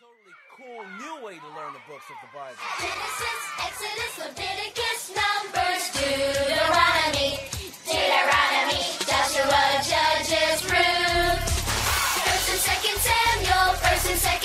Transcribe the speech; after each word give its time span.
totally 0.00 0.36
cool 0.56 0.80
new 0.96 1.26
way 1.26 1.36
to 1.36 1.48
learn 1.52 1.72
the 1.76 1.84
books 1.84 2.08
of 2.08 2.16
the 2.24 2.30
Bible. 2.32 2.56
Genesis, 2.80 3.40
Exodus, 3.60 4.12
Leviticus, 4.24 5.00
Numbers, 5.12 5.82
Deuteronomy, 5.92 7.36
Deuteronomy, 7.84 8.80
Joshua, 9.04 9.64
Judges, 9.84 10.64
Ruth. 10.64 11.44
First 12.24 12.46
and 12.52 12.62
Second 12.72 12.98
Samuel, 13.04 13.68
First 13.84 14.06
and 14.08 14.20
Second 14.20 14.41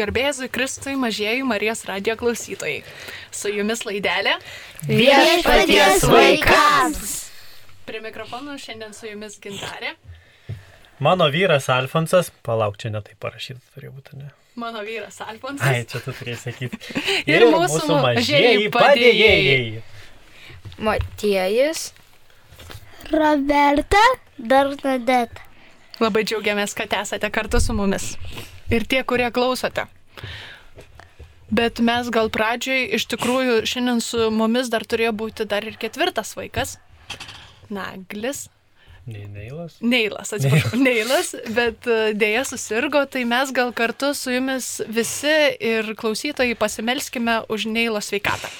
Garbėzui 0.00 0.48
Kristui 0.48 0.94
mažieji 0.96 1.42
Marijos 1.44 1.84
radio 1.84 2.14
klausytojai. 2.16 2.80
Su 3.36 3.50
jumis 3.52 3.84
laidelė. 3.84 4.38
Viešpaties 4.88 6.06
vaikams. 6.08 7.12
Prie 7.84 8.00
mikrofonų 8.00 8.56
šiandien 8.62 8.94
su 8.96 9.10
jumis 9.10 9.36
gintarė. 9.42 9.92
Mano 11.04 11.26
vyras 11.32 11.68
Alfonsas, 11.72 12.28
palauk, 12.44 12.78
čia 12.80 12.92
netai 12.92 13.14
parašyta 13.20 13.60
turėjo 13.74 13.92
būti, 13.98 14.18
ne? 14.20 14.30
Mano 14.60 14.82
vyras 14.84 15.20
Alfonsas. 15.24 15.64
Ai, 15.68 15.84
čia 15.88 16.00
tu 16.04 16.12
turėjai 16.12 16.40
sakyti. 16.46 16.80
Ir 17.32 17.46
mūsų 17.52 18.00
mažieji 18.00 18.68
padėjėjai. 18.72 19.82
Motiejus. 20.80 21.90
Roberta 23.12 24.02
Bernadette. 24.38 25.44
Labai 26.00 26.24
džiaugiamės, 26.24 26.72
kad 26.76 26.92
esate 27.02 27.28
kartu 27.32 27.60
su 27.60 27.76
mumis. 27.76 28.14
Ir 28.70 28.86
tie, 28.86 29.02
kurie 29.02 29.26
klausote. 29.34 29.86
Bet 31.50 31.80
mes 31.82 32.06
gal 32.14 32.30
pradžioj 32.30 32.84
iš 32.94 33.08
tikrųjų 33.10 33.64
šiandien 33.66 33.98
su 34.04 34.30
mumis 34.30 34.70
dar 34.70 34.86
turėjo 34.86 35.10
būti 35.24 35.46
dar 35.50 35.66
ir 35.66 35.74
ketvirtas 35.80 36.36
vaikas. 36.38 36.76
Naglis. 37.70 38.46
Ne, 39.10 39.24
Neilas. 39.26 39.78
Neilas, 39.82 40.30
atsiprašau, 40.36 40.78
Neilas, 40.78 41.32
bet 41.56 41.88
e, 41.90 42.12
dėja 42.14 42.44
susirgo, 42.46 43.00
tai 43.10 43.24
mes 43.26 43.50
gal 43.56 43.72
kartu 43.74 44.12
su 44.14 44.30
jumis 44.30 44.76
visi 44.86 45.34
ir 45.58 45.94
klausytojai 45.98 46.54
pasimelskime 46.60 47.40
už 47.50 47.66
Neilo 47.72 48.02
sveikatą. 48.04 48.52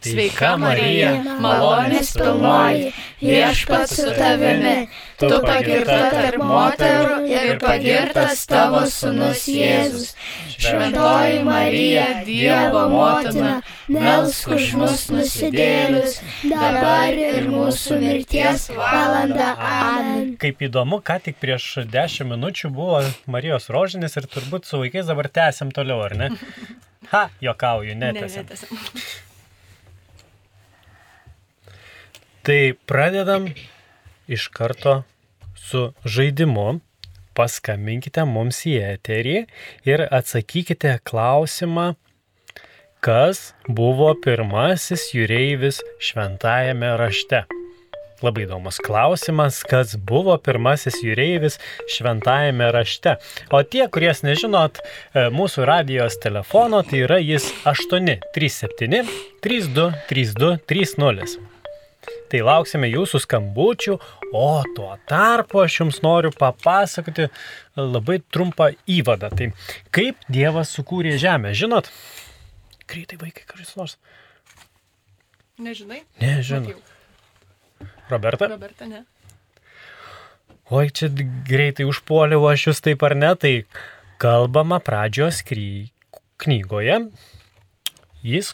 Sveika 0.00 0.54
Marija, 0.56 1.10
malonės 1.44 2.14
pilnoji, 2.16 2.86
viešpats 3.20 3.98
su 3.98 4.06
tavimi, 4.16 4.86
tu 5.20 5.28
pagirta 5.44 5.98
tarp 6.14 6.40
moterų 6.40 7.18
ir 7.28 7.58
pagirtas 7.60 8.46
tavo 8.48 8.80
sunus 8.88 9.42
Jėzus. 9.52 10.14
Šventoji 10.60 11.42
Marija, 11.44 12.06
Dievo 12.24 12.86
motina, 12.92 13.52
melsk 13.92 14.48
už 14.56 14.70
mus 14.80 15.04
nusidėlius, 15.12 16.18
dabar 16.48 17.12
ir 17.20 17.48
mūsų 17.52 18.00
mirties 18.00 18.70
valanda. 18.76 19.52
Amen. 19.60 20.34
Kaip 20.40 20.64
įdomu, 20.64 21.02
ką 21.04 21.20
tik 21.28 21.36
prieš 21.44 21.72
10 21.92 22.28
minučių 22.32 22.72
buvo 22.72 23.02
Marijos 23.28 23.68
rožinis 23.72 24.16
ir 24.16 24.28
turbūt 24.32 24.64
su 24.68 24.80
vaikais 24.80 25.12
dabar 25.12 25.28
tęsiam 25.28 25.72
toliau, 25.76 26.00
ar 26.08 26.16
ne? 26.24 26.32
Ha, 27.10 27.24
jokauju, 27.42 27.94
Ne, 27.98 28.12
netęsiam. 28.12 28.44
netęsiam. 28.46 28.78
Tai 32.42 32.72
pradedam 32.86 33.48
iš 34.26 34.48
karto 34.48 35.02
su 35.56 35.92
žaidimu. 36.04 36.80
Paskambinkite 37.36 38.24
mums 38.26 38.64
į 38.66 38.72
eterį 38.82 39.34
ir 39.88 40.02
atsakykite 40.10 40.96
klausimą, 41.06 41.92
kas 43.04 43.52
buvo 43.68 44.10
pirmasis 44.24 45.06
jūreivis 45.14 45.78
šventajame 46.08 46.90
rašte. 47.00 47.44
Labai 48.24 48.44
įdomus 48.44 48.80
klausimas, 48.84 49.60
kas 49.64 49.94
buvo 49.96 50.34
pirmasis 50.40 50.98
jūreivis 51.04 51.56
šventajame 51.92 52.68
rašte. 52.76 53.16
O 53.52 53.62
tie, 53.64 53.86
kurie 53.92 54.10
nežinot 54.26 54.80
e, 54.80 55.28
mūsų 55.32 55.68
radijos 55.68 56.20
telefono, 56.20 56.82
tai 56.84 57.06
yra 57.06 57.20
jis 57.20 57.52
837 57.68 59.08
32 59.44 59.88
32 60.10 60.58
30. 60.68 61.49
Tai 62.30 62.40
lauksime 62.46 62.86
jūsų 62.90 63.20
skambučių, 63.24 63.96
o 64.36 64.48
tuo 64.76 64.92
tarpu 65.10 65.64
aš 65.64 65.80
jums 65.80 66.00
noriu 66.04 66.30
papasakoti 66.30 67.26
labai 67.74 68.20
trumpą 68.30 68.70
įvadą. 68.86 69.32
Tai 69.34 69.50
kaip 69.94 70.20
Dievas 70.30 70.70
sukūrė 70.76 71.16
žemę, 71.18 71.54
žinot? 71.58 71.90
Greitai 72.90 73.18
vaikai, 73.18 73.46
kažkas 73.50 73.74
nors. 73.78 73.96
Nežinai? 75.60 76.04
Nežinau. 76.22 76.78
Roberta? 78.10 78.48
Roberta, 78.50 78.86
ne. 78.86 79.04
Oi, 80.70 80.86
čia 80.94 81.08
greitai 81.46 81.86
užpuoliau 81.90 82.44
aš 82.46 82.68
jūs 82.68 82.82
taip 82.84 83.02
ar 83.06 83.16
ne, 83.18 83.32
tai 83.34 83.54
kalbama 84.22 84.78
pradžios 84.78 85.42
kry... 85.46 85.90
knygoje. 86.38 87.00
Jis 88.22 88.52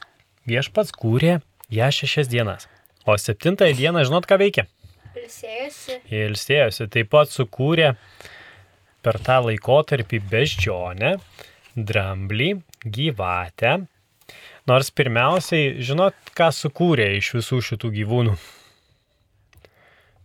viešpats 0.48 0.94
kūrė 0.96 1.40
ją 1.72 1.90
šešias 1.92 2.32
dienas. 2.32 2.70
O 3.06 3.18
septintąją 3.18 3.74
dieną, 3.74 4.04
žinot, 4.04 4.26
ką 4.26 4.38
veikia? 4.40 4.64
Ilsėjusi. 5.14 6.00
Ilsėjosi, 6.10 6.86
taip 6.90 7.12
pat 7.12 7.30
sukūrė 7.30 7.92
per 9.06 9.18
tą 9.22 9.36
laikotarpį 9.46 10.18
beždžionę, 10.32 11.12
dramblį, 11.78 12.48
gyvatę. 12.82 13.76
Nors 14.66 14.90
pirmiausiai, 14.90 15.76
žinot, 15.86 16.18
ką 16.34 16.50
sukūrė 16.50 17.12
iš 17.20 17.30
visų 17.36 17.60
šitų 17.68 17.92
gyvūnų? 18.00 18.34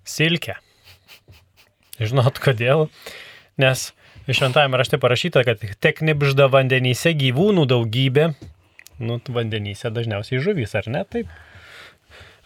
Silkę. 0.02 0.58
Žinot 2.02 2.42
kodėl? 2.42 2.88
Nes 3.62 3.92
šventajame 4.26 4.82
rašte 4.82 4.98
parašyta, 4.98 5.46
kad 5.46 5.62
tek 5.86 6.02
nebžda 6.02 6.50
vandenyse 6.50 7.14
gyvūnų 7.14 7.70
daugybė. 7.70 8.32
Nu, 9.02 9.22
vandenyse 9.30 9.94
dažniausiai 9.94 10.42
žuvys, 10.42 10.74
ar 10.82 10.90
ne? 10.90 11.06
Taip 11.06 11.30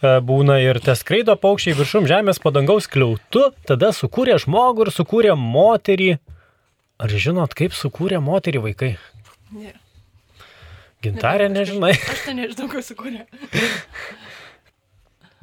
būna 0.02 0.58
ir 0.60 0.80
tas 0.84 1.00
skraido 1.00 1.36
paukščiai 1.40 1.76
viršum 1.78 2.06
žemės 2.10 2.40
padangaus 2.42 2.88
kliautu, 2.90 3.50
tada 3.68 3.92
sukūrė 3.96 4.38
žmogų 4.42 4.86
ir 4.86 4.92
sukūrė 4.92 5.34
moterį. 5.40 6.16
Ar 7.00 7.12
žinot, 7.12 7.54
kaip 7.56 7.76
sukūrė 7.76 8.20
moterį 8.24 8.62
vaikai? 8.70 8.94
Ne. 9.52 9.74
Gintarė, 11.04 11.48
nežinai. 11.52 11.92
Aš 11.96 12.24
tai 12.26 12.34
nežinau, 12.38 12.70
kas 12.72 12.88
sukūrė. 12.92 13.26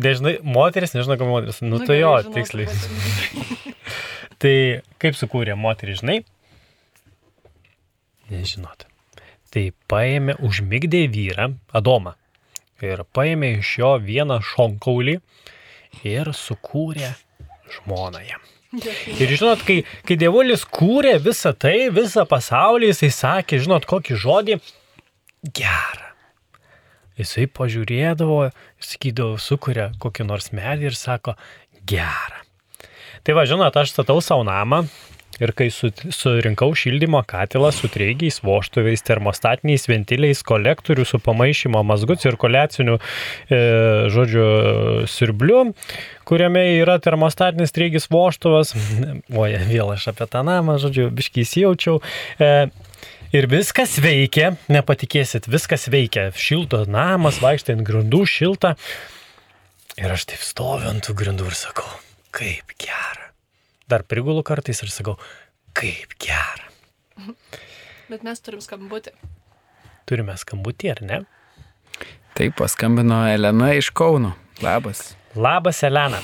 Nežinai, 0.04 0.40
moteris, 0.42 0.96
nežinau, 0.98 1.20
ką 1.22 1.28
moteris. 1.30 1.60
Nu, 1.62 1.78
tai 1.78 2.00
gerai, 2.00 2.02
jo, 2.02 2.14
žinau, 2.24 2.34
tiksliai. 2.34 3.74
Tai 4.44 4.56
kaip 5.00 5.16
sukūrė 5.16 5.54
moterį, 5.56 5.94
žinai? 6.02 6.16
Nežinot. 8.34 8.88
Tai 9.54 9.64
paėmė, 9.88 10.36
užmigdė 10.44 11.06
vyrą, 11.14 11.54
Adomą. 11.72 12.18
Ir 12.83 13.06
paėmė 13.15 13.57
iš 13.62 13.77
jo 13.80 13.94
vieną 14.03 14.41
šonkaulį 14.44 15.19
ir 16.07 16.31
sukūrė 16.35 17.13
žmoną 17.77 18.24
jam. 18.25 18.41
Ir 19.21 19.30
žinot, 19.38 19.62
kai, 19.68 19.83
kai 20.07 20.18
dievulis 20.18 20.63
kūrė 20.65 21.19
visą 21.21 21.53
tai, 21.53 21.91
visą 21.94 22.25
pasaulį, 22.30 22.89
jisai 22.89 23.12
sakė, 23.13 23.59
žinot, 23.62 23.85
kokį 23.89 24.18
žodį 24.18 24.57
gerą. 25.53 26.09
Jisai 27.19 27.45
pažiūrėdavo, 27.53 28.39
sakydavo, 28.81 29.38
sukuria 29.38 29.91
kokį 30.01 30.25
nors 30.25 30.50
medį 30.57 30.89
ir 30.89 30.97
sako, 30.97 31.35
gerą. 31.85 32.41
Tai 33.24 33.38
va, 33.38 33.45
žinot, 33.47 33.77
aš 33.77 33.94
statau 33.94 34.18
savo 34.25 34.44
namą 34.47 34.81
ir 35.41 35.53
kai 35.57 35.69
su, 35.74 35.89
surinkau 36.13 36.74
šildymo 36.77 37.24
katilą 37.30 37.71
su 37.74 37.89
treigiais, 37.91 38.41
voštuviais, 38.45 39.03
termostatiniais 39.06 39.88
ventiliais, 39.89 40.44
kolektorių 40.45 41.06
su 41.07 41.19
pamaišymo 41.24 41.81
mazgu, 41.88 42.18
cirkuliaciniu, 42.21 43.00
e, 43.50 43.62
žodžiu, 44.13 44.45
sirbliu, 45.09 45.65
kuriame 46.30 46.65
yra 46.77 47.00
termostatinis 47.03 47.74
treigis 47.75 48.09
voštuvas. 48.13 48.75
Oje, 49.44 49.62
vėl 49.69 49.94
aš 49.95 50.12
apie 50.13 50.30
tą 50.30 50.45
namą, 50.47 50.77
žodžiu, 50.83 51.09
biškiai 51.13 51.47
įsijaučiau. 51.47 52.01
E, 52.39 52.56
Ir 53.33 53.47
viskas 53.50 53.95
veikia, 53.97 54.51
nepatikėsit, 54.69 55.47
viskas 55.50 55.88
veikia. 55.89 56.27
Šilto 56.38 56.83
namas, 56.85 57.39
vaikštai 57.41 57.80
ant 57.80 57.88
grindų, 57.88 58.21
šilta. 58.30 58.75
Ir 59.97 60.13
aš 60.13 60.27
taip 60.30 60.45
stoviu 60.45 60.91
ant 60.94 61.01
tų 61.09 61.18
grindų 61.18 61.50
ir 61.50 61.57
sakau, 61.57 61.89
kaip 62.30 62.77
gera. 62.77 63.23
Dar 63.89 64.03
prigulu 64.07 64.44
kartais 64.47 64.83
ir 64.83 64.91
sakau, 64.94 65.18
kaip 65.77 66.15
gera. 66.21 66.69
Bet 68.09 68.24
mes 68.24 68.39
turim 68.44 68.62
skambutį. 68.63 69.13
Turime 70.09 70.35
skambutį, 70.39 70.91
ar 70.94 71.01
ne? 71.07 71.19
Taip, 72.33 72.56
paskambino 72.57 73.24
Elena 73.30 73.74
iš 73.77 73.91
Kauno. 73.95 74.33
Labas. 74.63 75.13
Labas, 75.35 75.83
Elena. 75.83 76.19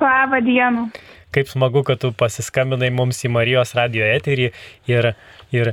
Labą 0.00 0.40
dieną. 0.44 0.88
Kaip 1.34 1.48
smagu, 1.48 1.82
kad 1.86 2.00
tu 2.02 2.12
pasiskambinai 2.16 2.90
mums 2.94 3.20
į 3.26 3.30
Marijos 3.34 3.74
radio 3.78 4.06
eterį 4.06 4.48
ir, 4.90 5.10
ir, 5.54 5.72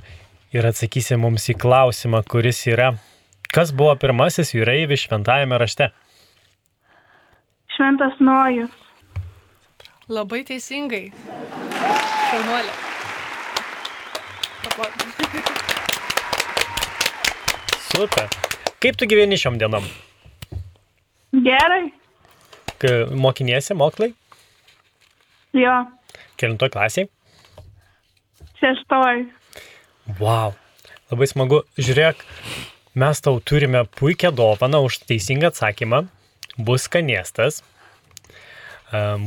ir 0.53 0.67
atsakysi 0.69 1.17
mums 1.17 1.47
į 1.49 1.57
klausimą, 1.61 2.21
kuris 2.29 2.59
yra, 2.69 2.91
kas 3.53 3.71
buvo 3.73 3.95
pirmasis 4.01 4.53
jūreivis 4.53 5.07
šventajame 5.07 5.57
rašte? 5.61 5.89
Šventas 7.77 8.19
Nojus. 8.21 8.73
Labai 10.07 10.45
teisingai. 10.47 11.09
Šaunuolė. 11.75 12.71
Super. 17.89 18.29
Kaip 18.79 18.95
tu 18.95 19.09
gyveni 19.11 19.35
šiom 19.41 19.59
dienom? 19.59 19.83
Gerai. 21.43 21.89
Kai 22.79 22.93
Mokiniesi, 23.19 23.75
moklai? 23.75 24.13
Jo. 25.57 25.75
Kelintoj 26.39 26.71
klasiai? 26.71 27.11
Šeštoj. 28.61 29.25
Wow. 30.21 30.55
Labai 31.11 31.27
smagu. 31.27 31.65
Žiūrėk, 31.75 32.23
mes 32.95 33.25
tau 33.27 33.41
turime 33.43 33.83
puikią 33.99 34.31
dovaną 34.31 34.85
už 34.87 35.01
teisingą 35.09 35.51
atsakymą. 35.51 36.05
Bus 36.55 36.87
skanėstas. 36.87 37.59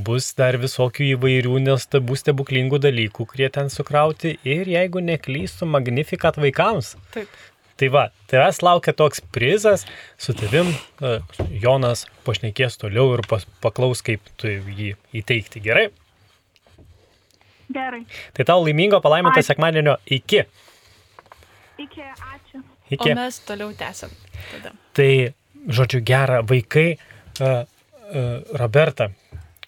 Bus 0.06 0.30
dar 0.38 0.56
visokių 0.56 1.10
įvairių 1.18 1.58
nestabų 1.66 2.16
stebuklingų 2.16 2.78
dalykų, 2.80 3.26
kurie 3.28 3.48
ten 3.52 3.68
sukrauti. 3.68 4.38
Ir 4.48 4.70
jeigu 4.72 5.02
neklystų, 5.04 5.68
magnifikat 5.68 6.38
vaikams. 6.40 6.94
Taip. 7.12 7.28
Tai 7.80 7.88
va, 7.92 8.06
tavęs 8.28 8.60
laukia 8.60 8.92
toks 8.92 9.22
prizas, 9.32 9.86
su 10.20 10.34
tavim 10.36 10.68
e, 10.68 11.12
Jonas 11.62 12.04
pašnekės 12.26 12.76
toliau 12.80 13.14
ir 13.14 13.22
paklaus, 13.64 14.02
kaip 14.04 14.26
tu 14.40 14.48
jį 14.52 14.90
įteikti. 15.16 15.62
Gerai? 15.64 15.86
Gerai. 17.72 18.02
Tai 18.36 18.44
tau 18.48 18.64
laimingo 18.66 19.00
palaiminto 19.00 19.40
sekmadienio 19.44 19.96
iki. 20.12 20.42
Iki, 21.80 22.04
ačiū. 22.34 22.60
iki. 22.90 23.14
O 23.14 23.16
mes 23.16 23.40
toliau 23.48 23.72
tęsiam. 23.76 24.12
Tada. 24.50 24.74
Tai, 24.96 25.10
žodžiu, 25.68 26.02
gera, 26.04 26.42
vaikai, 26.44 26.88
uh, 27.40 27.62
uh, 27.64 28.30
Roberta, 28.60 29.08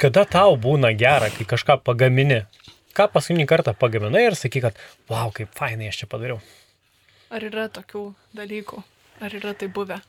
kada 0.02 0.24
tau 0.26 0.56
būna 0.58 0.90
gera, 0.98 1.30
kai 1.30 1.46
kažką 1.46 1.78
pagamini? 1.86 2.42
Ką 2.96 3.06
paskutinį 3.12 3.46
kartą 3.48 3.72
pagaminai 3.78 4.26
ir 4.26 4.36
sakai, 4.36 4.60
kad, 4.66 4.80
wow, 5.08 5.30
kaip 5.32 5.52
fainai 5.56 5.88
aš 5.92 6.02
čia 6.02 6.08
padariau. 6.10 6.42
Ar 7.32 7.46
yra 7.46 7.68
tokių 7.72 8.02
dalykų? 8.36 8.82
Ar 9.24 9.36
yra 9.38 9.54
tai 9.56 9.70
buvę? 9.72 10.00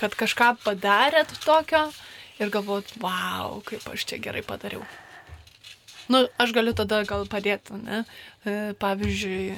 Kad 0.00 0.16
kažką 0.18 0.54
padarėt 0.64 1.30
tokio 1.44 1.84
ir 2.42 2.50
galvot, 2.50 2.88
wow, 3.04 3.60
kaip 3.68 3.84
aš 3.92 4.08
čia 4.10 4.18
gerai 4.24 4.42
padariau. 4.46 4.82
Nu, 6.08 6.26
aš 6.38 6.52
galiu 6.52 6.74
tada 6.76 7.02
gal 7.08 7.24
padėti, 7.30 7.78
ne? 7.80 8.02
E, 8.44 8.74
Pavyzdžiui, 8.80 9.56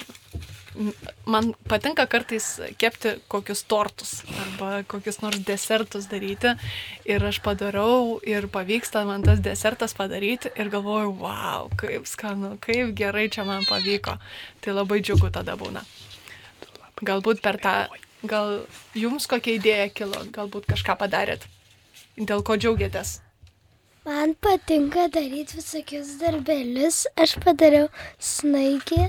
man 1.26 1.52
patinka 1.68 2.06
kartais 2.06 2.46
kepti 2.78 3.16
kokius 3.32 3.64
tortus 3.68 4.12
arba 4.42 4.82
kokius 4.88 5.20
nors 5.22 5.40
desertus 5.48 6.08
daryti 6.10 6.52
ir 7.08 7.24
aš 7.24 7.40
padarau 7.44 8.20
ir 8.26 8.48
pavyksta 8.52 9.04
man 9.08 9.24
tas 9.26 9.40
desertas 9.40 9.96
padaryti 9.96 10.52
ir 10.54 10.70
galvoju, 10.72 11.14
wow, 11.22 11.70
kaip 11.80 12.06
skanu, 12.06 12.56
kaip 12.60 12.94
gerai 12.96 13.28
čia 13.32 13.44
man 13.48 13.64
pavyko. 13.68 14.18
Tai 14.60 14.76
labai 14.76 15.00
džiugu 15.00 15.32
tada 15.32 15.56
būna. 15.56 15.84
Galbūt 17.02 17.42
per 17.44 17.60
tą, 17.60 17.76
gal 18.24 18.60
jums 18.96 19.28
kokia 19.28 19.58
idėja 19.58 19.90
kilo, 19.92 20.24
galbūt 20.32 20.68
kažką 20.72 20.96
padarėt, 21.00 21.48
dėl 22.16 22.44
ko 22.44 22.56
džiaugiatės. 22.56 23.20
Man 24.06 24.34
patinka 24.40 25.08
daryti 25.12 25.56
visokius 25.58 26.12
darbelius. 26.20 26.98
Aš 27.18 27.34
padariau 27.42 27.88
snaigį 28.22 29.00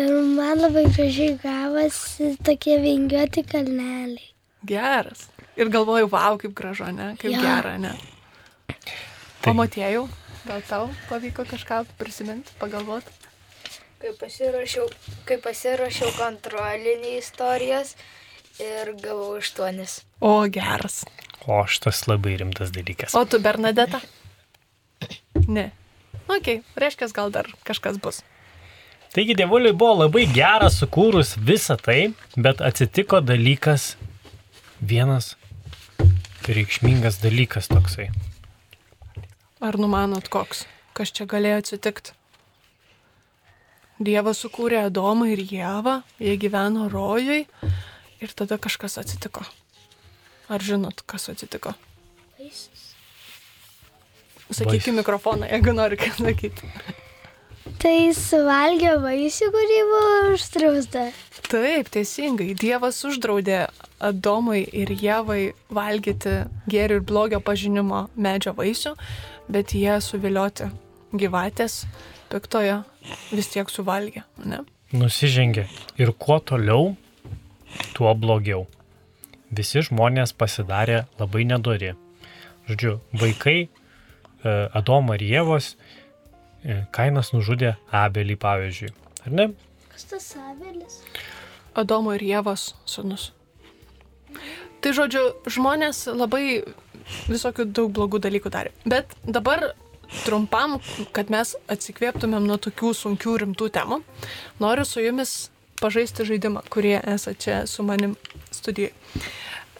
ir 0.00 0.08
man 0.38 0.58
labai 0.64 0.82
gražiai 0.96 1.36
gavosi 1.42 2.32
tokie 2.48 2.78
vingiuoti 2.82 3.44
kalneliai. 3.52 4.32
Geras. 4.66 5.28
Ir 5.56 5.70
galvoju, 5.72 6.08
wow, 6.12 6.36
kaip 6.42 6.52
gražu, 6.58 6.88
ne? 6.92 7.12
Kaip 7.20 7.32
Jo. 7.32 7.40
gera, 7.44 7.76
ne? 7.78 7.92
Tai- 8.66 9.52
O 9.52 9.54
matėjau, 9.54 10.08
gal 10.46 10.62
tau 10.68 10.88
pavyko 11.08 11.44
kažką 11.46 11.84
prisiminti, 11.98 12.50
pagalvoti? 12.58 13.14
Kai 14.02 14.10
pasirašiau, 14.20 14.88
kai 15.24 15.38
pasirašiau 15.38 16.10
kontrolinį 16.18 17.14
istorijos 17.22 17.94
ir 18.58 18.90
gavau 19.00 19.36
aštuonis. 19.38 20.00
O, 20.20 20.34
geras. 20.50 21.04
O 21.46 21.62
šitas 21.70 22.04
labai 22.10 22.36
rimtas 22.40 22.72
dalykas. 22.74 23.14
O 23.14 23.24
tu, 23.24 23.38
Bernadeta? 23.42 24.00
Ne. 25.46 25.70
Ok, 26.26 26.60
reiškia, 26.74 27.08
gal 27.14 27.30
dar 27.30 27.46
kažkas 27.66 28.00
bus. 28.02 28.22
Taigi 29.14 29.36
dievuliui 29.38 29.72
buvo 29.72 30.02
labai 30.02 30.26
gera 30.28 30.68
sukūrus 30.72 31.36
visą 31.38 31.78
tai, 31.80 32.10
bet 32.36 32.58
atsitiko 32.60 33.22
dalykas, 33.24 33.94
vienas 34.82 35.36
reikšmingas 36.46 37.20
dalykas 37.22 37.70
toksai. 37.70 38.10
Ar 39.62 39.78
numanot 39.80 40.28
koks? 40.28 40.66
Kas 40.96 41.14
čia 41.14 41.24
galėjo 41.30 41.62
atsitikti? 41.62 42.12
Dievas 43.96 44.42
sukūrė 44.44 44.82
Adomą 44.84 45.30
ir 45.32 45.40
Jėvą, 45.40 46.02
jie 46.20 46.34
gyveno 46.36 46.90
rojui 46.92 47.46
ir 48.20 48.34
tada 48.36 48.58
kažkas 48.60 48.98
atsitiko. 49.00 49.46
Ar 50.52 50.62
žinot, 50.62 51.02
kas 51.10 51.28
atsitiko? 51.32 51.74
Sakyk 54.54 54.92
į 54.92 54.94
mikrofoną, 55.00 55.48
jeigu 55.50 55.74
nori 55.74 55.98
ką 55.98 56.12
sakyti. 56.20 56.70
Tai 57.82 57.96
suvalgė 58.14 58.92
vaisių, 59.02 59.48
kurį 59.50 59.78
buvo 59.90 60.10
uždrausta. 60.36 61.08
Taip, 61.50 61.90
teisingai. 61.94 62.52
Dievas 62.58 63.00
uždraudė 63.06 63.64
Adomui 64.06 64.62
ir 64.70 64.92
Jėvai 64.94 65.52
valgyti 65.74 66.36
gėrio 66.70 67.00
ir 67.00 67.04
blogio 67.06 67.40
pažinimo 67.42 68.06
medžio 68.14 68.54
vaisių, 68.56 68.94
bet 69.50 69.74
jie 69.74 69.98
suvilioti 70.02 70.70
gyvatės 71.16 71.84
piktoje 72.30 72.80
vis 73.34 73.50
tiek 73.50 73.70
suvalgė. 73.70 74.22
Ne? 74.46 74.62
Nusižengė. 74.94 75.66
Ir 75.98 76.14
kuo 76.18 76.38
toliau, 76.38 76.94
tuo 77.98 78.14
blogiau. 78.14 78.66
Visi 79.54 79.82
žmonės 79.86 80.34
pasidarė 80.34 81.04
labai 81.20 81.44
nedori. 81.46 81.94
Žodžiu, 82.66 82.96
vaikai 83.14 83.58
e, 83.62 83.68
Adomo 84.74 85.14
ir 85.14 85.22
Jėvos 85.22 85.74
e, 86.64 86.82
Kainas 86.90 87.30
nužudė 87.34 87.76
Abelį, 87.94 88.36
pavyzdžiui. 88.42 88.90
Ar 89.26 89.38
ne? 89.38 89.48
Kas 89.92 90.08
tas 90.10 90.26
abelis? 90.40 91.00
Adomo 91.78 92.16
ir 92.16 92.24
Jėvos 92.26 92.72
sunus. 92.88 93.30
Tai 94.82 94.92
žodžiu, 94.96 95.22
žmonės 95.50 96.06
labai 96.10 96.62
visokių 97.30 97.68
daug 97.70 97.92
blogų 97.94 98.20
dalykų 98.26 98.50
darė. 98.50 98.74
Bet 98.84 99.14
dabar 99.24 99.70
trumpam, 100.24 100.78
kad 101.14 101.30
mes 101.30 101.54
atsikvėptumėm 101.70 102.46
nuo 102.46 102.58
tokių 102.62 102.92
sunkių 102.94 103.36
rimtų 103.42 103.70
temų, 103.74 104.00
noriu 104.62 104.86
su 104.86 105.02
jumis 105.02 105.36
pažaisti 105.80 106.26
žaidimą, 106.28 106.64
kurie 106.72 106.96
esate 107.00 107.40
čia 107.42 107.58
su 107.70 107.84
manim 107.86 108.16
studijai. 108.50 108.92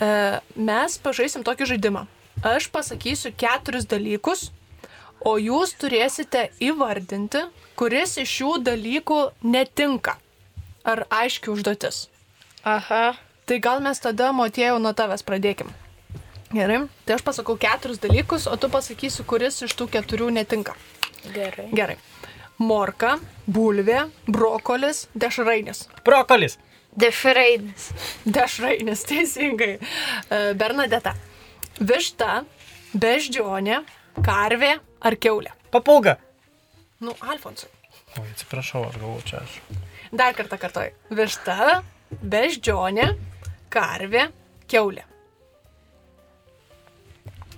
E, 0.01 0.11
mes 0.57 0.99
pažaisim 1.03 1.47
tokį 1.47 1.73
žaidimą. 1.73 2.07
Aš 2.45 2.69
pasakysiu 2.69 3.33
keturis 3.33 3.89
dalykus, 3.89 4.51
O 5.25 5.37
jūs 5.41 5.73
turėsite 5.81 6.51
įvardinti, 6.63 7.47
kuris 7.79 8.17
iš 8.21 8.35
šių 8.39 8.51
dalykų 8.67 9.21
netinka. 9.49 10.17
Ar 10.87 11.07
aiški 11.11 11.51
užduotis? 11.51 12.07
Aha. 12.63 13.17
Tai 13.47 13.59
gal 13.63 13.83
mes 13.83 13.99
tada, 14.03 14.33
Motėjau, 14.37 14.79
nuo 14.83 14.93
tavęs 14.95 15.25
pradėkim. 15.27 15.71
Gerai, 16.53 16.85
tai 17.07 17.17
aš 17.17 17.25
pasakau 17.27 17.57
keturis 17.59 17.99
dalykus, 18.03 18.47
o 18.47 18.55
tu 18.55 18.71
pasakysi, 18.71 19.25
kuris 19.27 19.63
iš 19.67 19.75
tų 19.79 19.89
keturių 19.97 20.31
netinka. 20.37 20.77
Gerai. 21.35 21.67
Gerai. 21.75 21.97
Morka, 22.57 23.19
bulvė, 23.53 24.07
brokolis, 24.33 25.07
dešrainis. 25.13 25.83
Brokolis. 26.07 26.57
Dešrainis. 26.97 27.91
Dešrainis, 28.25 29.03
teisingai. 29.11 29.75
E, 29.77 30.39
Bernadeta. 30.57 31.13
Višta, 31.77 32.47
beždžionė, 32.97 33.83
karvė 34.25 34.79
ar 35.05 35.17
keulė. 35.21 35.53
Papūga. 35.75 36.17
Nu, 37.05 37.13
Alfonsai. 37.21 37.69
O, 38.17 38.25
atsiprašau, 38.25 38.87
aš 38.89 38.97
galvoju 39.03 39.27
čia 39.29 39.43
aš. 39.43 39.59
Dar 40.17 40.33
kartą 40.39 40.57
kartoju. 40.57 40.97
Višta, 41.13 41.83
beždžionė, 42.25 43.11
karvė, 43.69 44.31
keulė. 44.73 45.05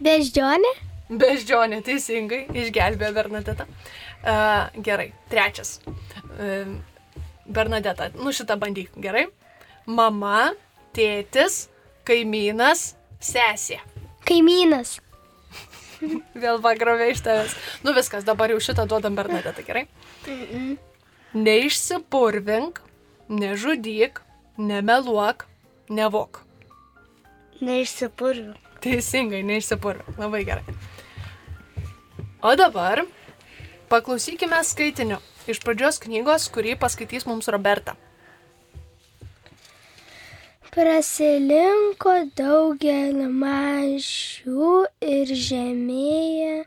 Beždžionė? 0.03 0.75
Beždžionė, 1.09 1.79
teisingai, 1.87 2.43
išgelbėjo 2.67 3.15
Bernadeta. 3.17 3.65
Uh, 3.65 4.08
gerai, 4.23 5.13
trečias. 5.31 5.81
Uh, 6.39 6.79
Bernadeta, 7.49 8.11
nu 8.21 8.33
šitą 8.35 8.59
bandyk, 8.61 8.93
gerai. 9.01 9.27
Mama, 9.89 10.51
tėtis, 10.97 11.69
kaimynas, 12.09 12.93
sesė. 13.25 13.79
Kaimynas. 14.29 14.99
Vėl 16.43 16.61
pagrovė 16.63 17.09
iš 17.15 17.23
tavęs. 17.25 17.57
Nu 17.87 17.95
viskas, 17.97 18.27
dabar 18.29 18.53
jau 18.53 18.61
šitą 18.63 18.85
duodam 18.91 19.17
Bernadetą, 19.19 19.65
gerai? 19.65 19.87
Neišsipurvink, 21.33 22.83
nežudyk, 23.33 24.21
nemeluok, 24.61 25.47
nevok. 25.89 26.43
Neišsipurviu. 27.65 28.55
Teisingai, 28.85 29.41
neišsipurvink. 29.43 30.21
Labai 30.21 30.45
gerai. 30.47 30.77
O 32.45 32.53
dabar 32.55 33.03
paklausykime 33.89 34.61
skaitinio 34.65 35.19
iš 35.49 35.63
pradžios 35.65 35.99
knygos, 36.05 36.49
kurį 36.53 36.77
paskaitys 36.81 37.27
mums 37.29 37.49
Roberta. 37.53 37.97
Prasilinko 40.69 42.15
daugelį 42.39 43.29
mažių 43.33 44.73
ir 45.03 45.33
žemėje 45.49 46.67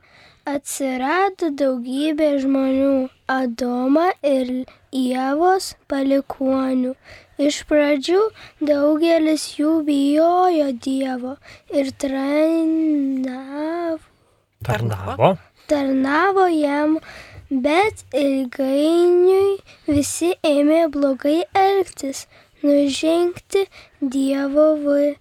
atsirado 0.50 1.52
daugybė 1.62 2.32
žmonių- 2.44 2.94
Adoma 3.40 4.08
ir 4.26 4.66
Ievos 4.92 5.76
palikuonių. 5.88 6.96
Iš 7.48 7.62
pradžių 7.70 8.22
daugelis 8.72 9.46
jų 9.60 9.78
bijojo 9.86 10.72
Dievo 10.88 11.38
ir 11.72 11.94
tarnavo, 12.04 14.02
Tarnavo. 14.66 15.38
Tarnavo 15.72 16.46
jam, 16.52 16.98
bet 17.66 18.06
ilgainiui 18.24 19.58
visi 19.88 20.32
ėmė 20.52 20.84
blogai 20.96 21.40
elgtis, 21.66 22.26
nužengti 22.64 23.66
Dievo 24.16 24.68
va- 24.86 25.16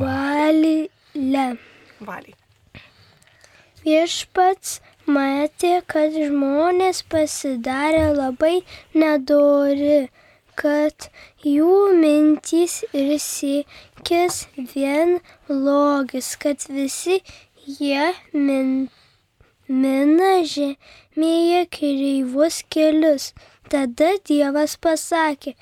valią. 0.00 1.46
Valiai. 2.08 2.34
Viešpats 3.84 4.78
matė, 5.14 5.72
kad 5.92 6.14
žmonės 6.16 7.02
pasidarė 7.12 8.04
labai 8.16 8.54
nedori, 9.02 10.08
kad 10.56 11.08
jų 11.44 11.74
mintys 11.98 12.78
ir 12.96 13.10
siekis 13.20 14.38
vien 14.72 15.18
logis, 15.48 16.34
kad 16.40 16.64
visi 16.78 17.20
jie 17.66 18.12
min, 18.32 18.88
mina 19.68 20.44
žemėje 20.48 21.64
kreivus 21.76 22.62
kelius. 22.70 23.32
Tada 23.70 24.14
Dievas 24.28 24.76
pasakė, 24.76 25.54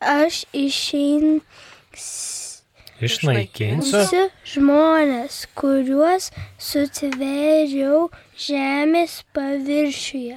aš 0.00 0.44
išeinu. 0.54 1.40
Išnaikinsiu. 3.00 4.26
Žmonės, 4.44 5.46
kuriuos 5.56 6.28
sutvėriau 6.60 8.10
žemės 8.36 9.22
paviršiuje. 9.34 10.36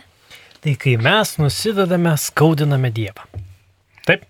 Tai 0.63 0.75
kai 0.79 0.93
mes 0.95 1.35
nusidedame, 1.41 2.15
skaudiname 2.15 2.91
Dievą. 2.95 3.27
Taip. 4.07 4.23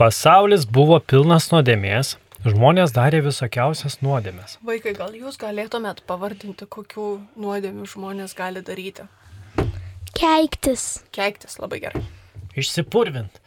Pasaulis 0.00 0.64
buvo 0.64 0.96
pilnas 1.04 1.50
nuodėmės, 1.52 2.14
žmonės 2.46 2.94
darė 2.96 3.20
visokiausias 3.26 3.98
nuodėmės. 4.04 4.58
Vaikai, 4.64 4.94
gal 4.96 5.14
jūs 5.16 5.36
galėtumėt 5.40 6.02
pavardinti, 6.08 6.68
kokių 6.70 7.08
nuodėmių 7.40 7.88
žmonės 7.90 8.36
gali 8.38 8.62
daryti? 8.64 9.06
Keiktis. 10.16 11.04
Keiktis 11.14 11.58
labai 11.60 11.80
gerai. 11.84 12.02
Išsipurvint. 12.58 13.40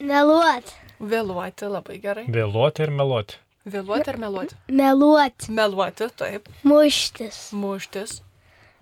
Meluot. 0.00 0.74
Vėluoti 1.04 1.68
labai 1.68 1.98
gerai. 2.02 2.24
Vėluoti 2.32 2.86
ir 2.86 2.92
meluoti. 2.94 3.40
Vėluoti 3.64 4.10
ar 4.12 4.18
meluoti? 4.20 4.56
Meluot. 4.68 5.48
Meluoti, 5.48 6.08
taip. 6.20 6.48
Muštis. 6.68 7.48
Muštis. 7.56 8.18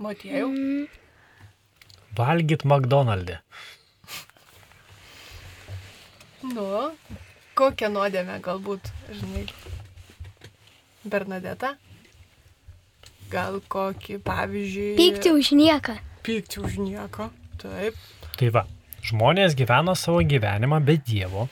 Matėjau. 0.02 0.50
Valgyt 2.18 2.66
McDonald'e. 2.68 3.38
Nu, 6.42 6.66
kokią 7.58 7.90
nuodėmę 7.94 8.40
galbūt, 8.42 8.90
žinai, 9.14 9.46
Bernadeta? 11.06 11.76
Gal 13.32 13.60
kokį, 13.72 14.18
pavyzdžiui... 14.26 14.94
Pykti 14.98 15.32
už 15.32 15.52
nieką. 15.56 15.96
Pykti 16.26 16.60
už 16.60 16.78
nieko. 16.82 17.30
Taip. 17.62 17.96
Tai 18.36 18.48
va, 18.54 18.64
žmonės 19.06 19.54
gyveno 19.58 19.94
savo 19.98 20.20
gyvenimą 20.26 20.82
be 20.84 20.98
Dievo. 20.98 21.46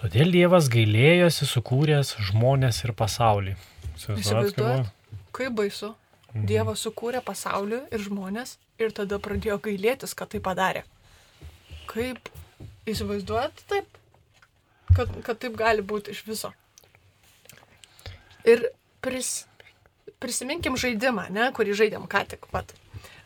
Todėl 0.00 0.32
Dievas 0.34 0.68
gailėjosi 0.72 1.48
sukūręs 1.48 2.14
žmonės 2.28 2.82
ir 2.84 2.92
pasaulį. 2.96 3.56
Įsivaizduojat, 3.96 4.92
kaip 5.36 5.56
baisu. 5.56 5.94
Dievas 6.34 6.84
sukūrė 6.86 7.24
pasaulį 7.24 7.82
ir 7.90 8.04
žmonės 8.04 8.58
ir 8.80 8.92
tada 8.96 9.18
pradėjo 9.22 9.58
gailėtis, 9.64 10.14
kad 10.14 10.30
tai 10.32 10.40
padarė. 10.44 10.84
Kaip 11.90 12.30
įsivaizduojat 12.88 13.64
taip, 13.70 14.00
kad, 14.96 15.12
kad 15.26 15.40
taip 15.42 15.56
gali 15.58 15.84
būti 15.84 16.14
iš 16.14 16.24
viso. 16.28 16.52
Ir 18.48 18.64
pris, 19.04 19.44
prisiminkim 20.22 20.78
žaidimą, 20.80 21.28
ne, 21.34 21.50
kurį 21.56 21.76
žaidėm 21.82 22.06
ką 22.10 22.24
tik 22.32 22.48
pat. 22.52 22.72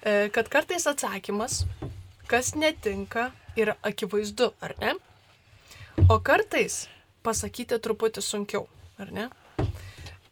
E, 0.03 0.29
kad 0.35 0.51
kartais 0.51 0.87
atsakymas, 0.91 1.63
kas 2.31 2.55
netinka, 2.59 3.31
yra 3.57 3.77
akivaizdu, 3.87 4.51
ar 4.61 4.75
ne? 4.83 4.95
O 6.11 6.19
kartais 6.19 6.85
pasakyti 7.25 7.79
truputį 7.79 8.23
sunkiau, 8.25 8.67
ar 8.99 9.13
ne? 9.15 9.29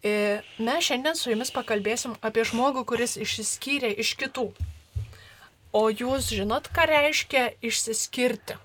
E, 0.02 0.43
Mes 0.59 0.83
šiandien 0.88 1.14
su 1.14 1.31
jumis 1.31 1.55
pakalbėsim 1.55 2.17
apie 2.26 2.43
žmogų, 2.49 2.83
kuris 2.91 3.14
išsiskyrė 3.23 3.93
iš 4.02 4.17
kitų. 4.19 4.49
O 5.73 5.87
jūs 5.88 6.33
žinot, 6.35 6.67
ką 6.75 6.85
reiškia 6.91 7.47
išsiskirti? 7.64 8.59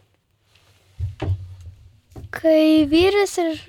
Kai 2.33 2.85
vyras 2.89 3.37
ir 3.41 3.61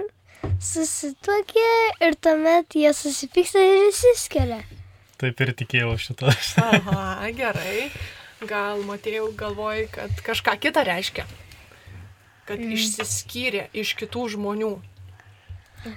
susituokė 0.63 1.69
ir 2.05 2.17
tuomet 2.21 2.77
jie 2.79 2.91
susipyksta 2.95 3.63
ir 3.63 3.89
išsiskiria. 3.89 4.61
Taip 5.19 5.41
ir 5.43 5.53
tikėjau 5.59 5.97
šitą. 5.99 6.31
Aha, 6.63 7.31
gerai. 7.35 7.89
Gal 8.47 8.85
Matėjau 8.87 9.33
galvoji, 9.35 9.89
kad 9.91 10.21
kažką 10.23 10.55
kitą 10.63 10.85
reiškia. 10.87 11.25
Kad 12.47 12.63
mm. 12.63 12.75
išsiskyrė 12.77 13.65
iš 13.83 13.97
kitų 13.99 14.29
žmonių. 14.37 14.77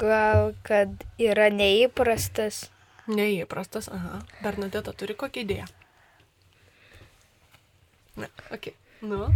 Gal, 0.02 0.52
kad 0.66 1.06
yra 1.22 1.52
neįprastas. 1.54 2.64
Neįprastas, 3.12 3.92
aha. 3.94 4.24
Bernadeta 4.42 4.94
turi 4.98 5.14
kokią 5.18 5.46
idėją? 5.46 5.70
Ne, 8.22 8.30
ok. 8.54 8.74
Nu. 9.06 9.30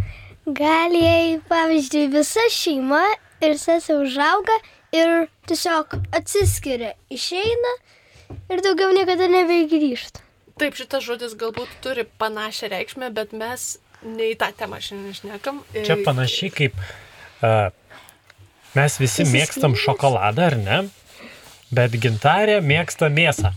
Gal 0.46 0.94
jei, 0.94 1.40
pavyzdžiui, 1.48 2.04
visa 2.12 2.44
šeima 2.54 3.02
ir 3.42 3.56
sesė 3.58 3.96
užauga 3.98 4.54
ir 4.94 5.26
tiesiog 5.50 5.96
atsiskiria, 6.14 6.92
išeina 7.10 7.72
ir 8.54 8.62
daugiau 8.62 8.92
niekada 8.94 9.26
nebegrįžta. 9.32 10.22
Taip, 10.56 10.78
šitas 10.78 11.02
žodis 11.02 11.34
galbūt 11.36 11.72
turi 11.82 12.06
panašią 12.22 12.70
reikšmę, 12.70 13.10
bet 13.16 13.34
mes 13.34 13.66
ne 14.06 14.30
į 14.30 14.38
tą 14.38 14.52
temą 14.54 14.78
šiandien 14.78 15.18
šnekam. 15.18 15.60
Čia 15.74 15.98
panašiai 16.06 16.54
kaip 16.54 16.78
uh, 16.78 17.74
mes 18.78 19.02
visi 19.02 19.26
mėgstam 19.26 19.74
šokoladą, 19.74 20.46
ar 20.52 20.58
ne? 20.62 20.80
Bet 21.74 21.98
gintarė 21.98 22.60
mėgsta 22.62 23.10
mėsą. 23.10 23.50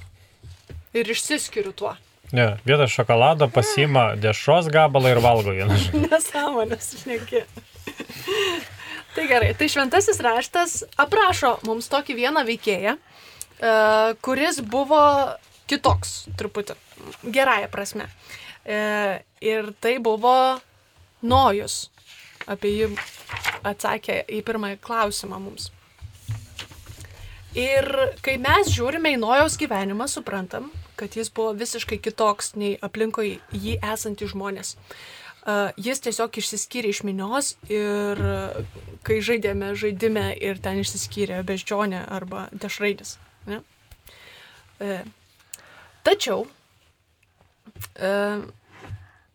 Ir 0.98 1.14
išsiskiriu 1.14 1.78
tuo. 1.78 1.94
Ne, 2.32 2.58
vietoj 2.66 2.88
šokolado 2.88 3.48
pasima 3.50 4.14
dešros 4.16 4.68
gabalą 4.70 5.16
ir 5.16 5.20
valgo 5.24 5.54
vieną. 5.56 5.78
Nesąmonės, 6.06 6.92
šneki. 7.02 7.42
tai 9.16 9.26
gerai, 9.32 9.56
tai 9.58 9.70
šventasis 9.74 10.22
raštas 10.22 10.76
aprašo 11.02 11.56
mums 11.66 11.90
tokį 11.90 12.20
vieną 12.20 12.44
veikėją, 12.46 12.94
e, 12.94 13.72
kuris 14.22 14.62
buvo 14.62 15.02
kitoks 15.70 16.28
truputį, 16.38 16.78
gerąją 17.26 17.72
prasme. 17.74 18.06
E, 18.62 18.78
ir 19.42 19.72
tai 19.82 19.98
buvo 19.98 20.60
Nojus. 21.26 21.88
Apie 22.50 22.70
jį 22.76 22.92
atsakė 23.66 24.22
į 24.30 24.44
pirmąjį 24.46 24.78
klausimą 24.86 25.42
mums. 25.42 25.72
Ir 27.58 27.90
kai 28.22 28.38
mes 28.42 28.70
žiūrime 28.70 29.16
į 29.16 29.20
Nojaus 29.22 29.58
gyvenimą, 29.58 30.06
suprantam, 30.10 30.70
kad 31.00 31.16
jis 31.16 31.32
buvo 31.32 31.56
visiškai 31.58 32.02
kitoks 32.04 32.54
nei 32.60 32.76
aplinkoje 32.86 33.40
jį 33.56 33.80
esantys 33.94 34.34
žmonės. 34.36 34.76
Jis 35.80 36.04
tiesiog 36.04 36.36
išsiskyrė 36.42 36.92
iš 36.92 37.00
minios 37.08 37.54
ir 37.72 38.20
kai 39.08 39.22
žaidėme 39.24 39.72
žaidime 39.80 40.28
ir 40.36 40.60
ten 40.62 40.82
išsiskyrė 40.84 41.40
beždžionė 41.48 42.04
arba 42.12 42.48
dešraidis. 42.52 43.16
Ne? 43.48 43.62
Uh, 44.80 45.04
tačiau 46.08 46.46
uh, 46.46 48.44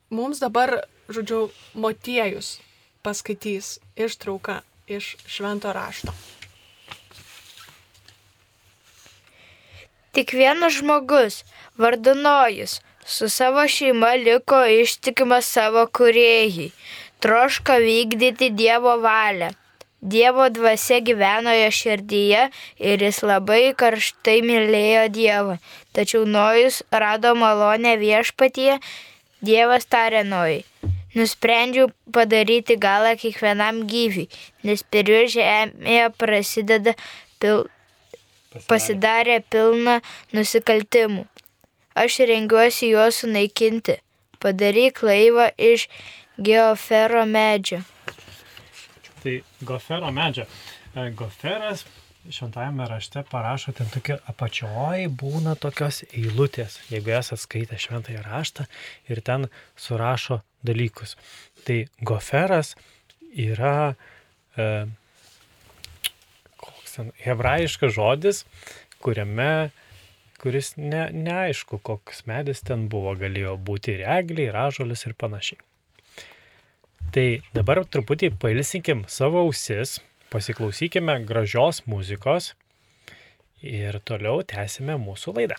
mums 0.09 0.40
dabar, 0.40 0.85
žodžiu, 1.12 1.49
motiejus 1.76 2.59
paskaitys 3.04 3.78
ištrauką 3.97 4.62
iš 4.88 5.16
švento 5.28 5.73
rašto. 5.76 6.14
Tik 10.14 10.30
vienas 10.38 10.76
žmogus, 10.78 11.40
vardu 11.76 12.12
Nojus, 12.14 12.80
su 13.04 13.28
savo 13.28 13.68
šeima 13.68 14.12
liko 14.14 14.61
ištikimas 14.64 15.47
savo 15.56 15.87
kuriejai, 15.87 16.71
troško 17.18 17.73
vykdyti 17.73 18.50
Dievo 18.50 18.94
valią. 19.02 19.49
Dievo 20.00 20.47
dvasia 20.49 21.00
gyveno 21.00 21.50
jo 21.56 21.71
širdyje 21.80 22.47
ir 22.78 23.02
jis 23.02 23.21
labai 23.26 23.75
karštai 23.83 24.38
mylėjo 24.47 25.04
Dievą. 25.18 25.59
Tačiau 25.97 26.23
Nojus 26.28 26.83
rado 26.92 27.35
malonę 27.35 27.97
viešpatyje, 27.99 28.78
Dievas 29.42 29.90
tarė 29.90 30.23
Nojui. 30.30 30.62
Nusprendžiau 31.18 31.90
padaryti 32.14 32.78
galą 32.78 33.16
kiekvienam 33.18 33.83
gyviui, 33.90 34.28
nes 34.62 34.87
per 34.87 35.11
jų 35.11 35.26
žemėje 35.38 36.11
prasideda 36.23 36.94
pil... 37.42 37.64
pasidarė 38.68 39.40
pilna 39.50 40.00
nusikaltimų. 40.37 41.25
Aš 41.94 42.20
rengiuosi 42.28 42.90
juos 42.90 43.23
sunaikinti. 43.23 44.00
Padaryk 44.42 45.00
laivą 45.06 45.49
iš 45.56 45.88
geofero 46.37 47.25
medžio. 47.26 47.80
Tai 49.23 49.37
gofero 49.64 50.11
medžio. 50.12 50.44
E, 50.94 51.11
Goferas 51.16 51.84
šventajame 52.30 52.88
rašte 52.88 53.23
parašo 53.30 53.73
ten 53.76 53.88
tokia 53.92 54.16
apačioj 54.30 55.08
būna 55.20 55.54
tokios 55.61 56.02
eilutės, 56.11 56.78
jeigu 56.88 57.12
esate 57.12 57.40
skaitę 57.42 57.78
šventąją 57.80 58.23
raštą 58.25 58.66
ir 59.12 59.20
ten 59.20 59.49
surašo 59.76 60.40
dalykus. 60.64 61.16
Tai 61.64 61.84
goferas 62.00 62.75
yra 63.37 63.94
e, 64.56 64.87
ten 66.96 67.10
hebrajiškas 67.24 67.94
žodis, 67.96 68.44
kuriame 69.04 69.70
kuris 70.44 70.74
ne, 70.76 71.06
neaišku, 71.12 71.78
koks 71.80 72.26
medis 72.28 72.60
ten 72.68 72.88
buvo, 72.92 73.14
galėjo 73.16 73.54
būti 73.68 73.94
ir 73.96 74.02
egliai, 74.18 74.50
ir 74.50 74.58
ažolis 74.66 75.06
ir 75.08 75.14
panašiai. 75.16 75.62
Tai 77.14 77.26
dabar 77.56 77.80
truputį 77.86 78.32
pailsinkim 78.42 79.04
savo 79.08 79.44
ausis, 79.46 80.00
pasiklausykime 80.35 81.20
gražios 81.28 81.80
muzikos 81.88 82.52
ir 83.62 84.00
toliau 84.04 84.42
tęsime 84.44 84.98
mūsų 85.00 85.38
laidą. 85.38 85.57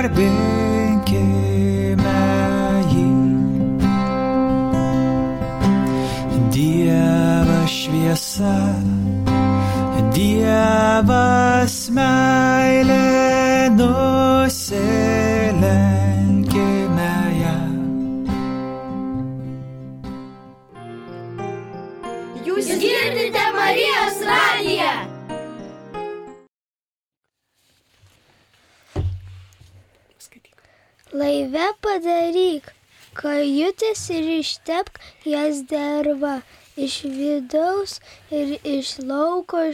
Kajutės 33.20 34.06
ir 34.16 34.28
ištepk 34.38 35.00
jas 35.28 35.64
derva. 35.72 36.40
Iš 36.80 36.94
vidaus 37.12 37.98
ir 38.32 38.54
iš 38.64 38.94
lauko 39.04 39.66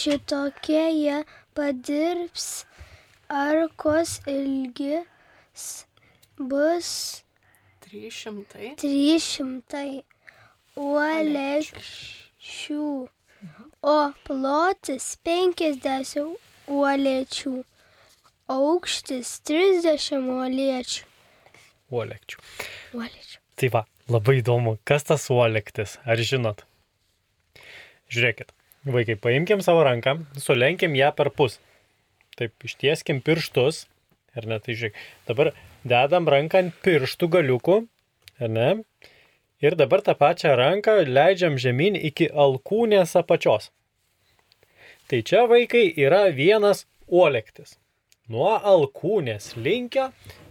šitokie 0.00 0.84
jie 0.94 1.18
padirbs. 1.58 2.64
Arkos 3.28 4.20
ilgis 4.30 5.66
bus 6.38 6.90
300. 7.84 8.72
300 8.80 9.82
uolekčių, 10.84 12.86
o 13.94 13.96
plotis 14.26 15.06
50 15.28 16.24
uolekčių, 16.78 17.54
aukštis 18.58 19.34
30 19.50 20.30
uolekčių. 20.36 21.13
Uolekčių. 21.94 22.42
Uolekčių. 22.98 23.40
Tai 23.60 23.70
va, 23.70 23.84
labai 24.10 24.40
įdomu, 24.40 24.76
kas 24.88 25.06
tas 25.06 25.28
uolektis, 25.30 25.98
ar 26.02 26.18
žinot? 26.18 26.64
Žiūrėkit, 28.10 28.50
vaikai, 28.86 29.16
paimkim 29.20 29.62
savo 29.64 29.84
ranką, 29.86 30.18
sulenkim 30.42 30.96
ją 30.98 31.12
per 31.16 31.30
pus. 31.34 31.60
Taip, 32.34 32.54
ištieskim 32.66 33.22
pirštus, 33.24 33.84
ar 34.34 34.48
ne, 34.50 34.58
tai 34.62 34.74
žiūrėk, 34.74 34.98
dabar 35.30 35.52
dedam 35.86 36.26
ranką 36.30 36.64
ant 36.64 36.82
pirštų 36.84 37.30
galiukų, 37.36 37.78
ar 38.42 38.50
ne? 38.50 38.68
Ir 39.64 39.78
dabar 39.78 40.02
tą 40.04 40.16
pačią 40.18 40.56
ranką 40.58 40.98
leidžiam 41.06 41.54
žemyn 41.60 41.94
iki 41.96 42.26
alkūnės 42.28 43.14
apačios. 43.20 43.70
Tai 45.08 45.22
čia 45.22 45.44
vaikai 45.48 45.86
yra 46.00 46.26
vienas 46.34 46.84
uolektis. 47.06 47.78
Nuo 48.32 48.54
alkūnės 48.56 49.50
linkio 49.60 50.06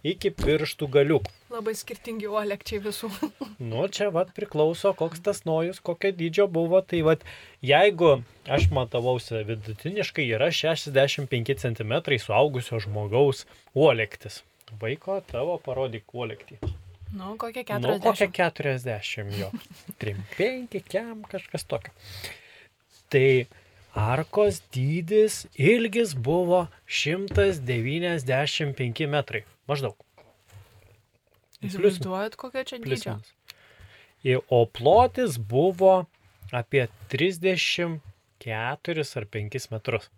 iki 0.05 0.29
pirštų 0.29 0.87
galiukų. 0.93 1.31
Labai 1.53 1.73
skirtingi 1.77 2.27
uolekčiai 2.29 2.81
visų. 2.83 3.09
Nu, 3.63 3.85
čia 3.87 4.09
vat 4.13 4.33
priklauso, 4.35 4.91
koks 4.97 5.21
tas 5.23 5.43
nojus, 5.47 5.79
kokio 5.79 6.11
dydžio 6.13 6.45
buvo. 6.51 6.81
Tai 6.85 6.99
vat, 7.07 7.21
jeigu 7.65 8.17
aš 8.51 8.67
matavausi 8.75 9.41
vidutiniškai 9.47 10.25
yra 10.35 10.49
65 10.53 11.53
cm 11.63 11.93
suaugusio 12.21 12.81
žmogaus 12.83 13.45
uolektis. 13.73 14.41
vaiko 14.81 15.19
tavo 15.31 15.57
parodyk 15.61 16.05
kolektyv. 16.05 16.57
Nu, 17.13 17.35
kokie 17.37 17.63
Nu, 17.79 17.97
40. 17.99 18.01
kokia 18.01 18.49
40 18.51 19.37
jo. 19.39 19.49
3, 20.01 20.15
5, 20.37 20.79
kiam, 20.89 21.21
kažkas 21.29 21.63
tokio. 21.69 21.93
Tai 23.09 23.45
arkos 23.93 24.61
dydis, 24.73 25.47
ilgis 25.55 26.15
buvo 26.15 26.67
195 26.87 29.07
metrai. 29.07 29.43
Maždaug. 29.69 29.95
Įsivaizduojat, 31.63 32.35
kokia 32.35 32.63
čia 32.67 32.77
dydžio? 32.83 33.15
O 34.51 34.65
plotis 34.67 35.37
buvo 35.37 36.05
apie 36.51 36.87
34 37.11 38.01
ar 39.15 39.25
5 39.37 39.71
metrus. 39.71 40.09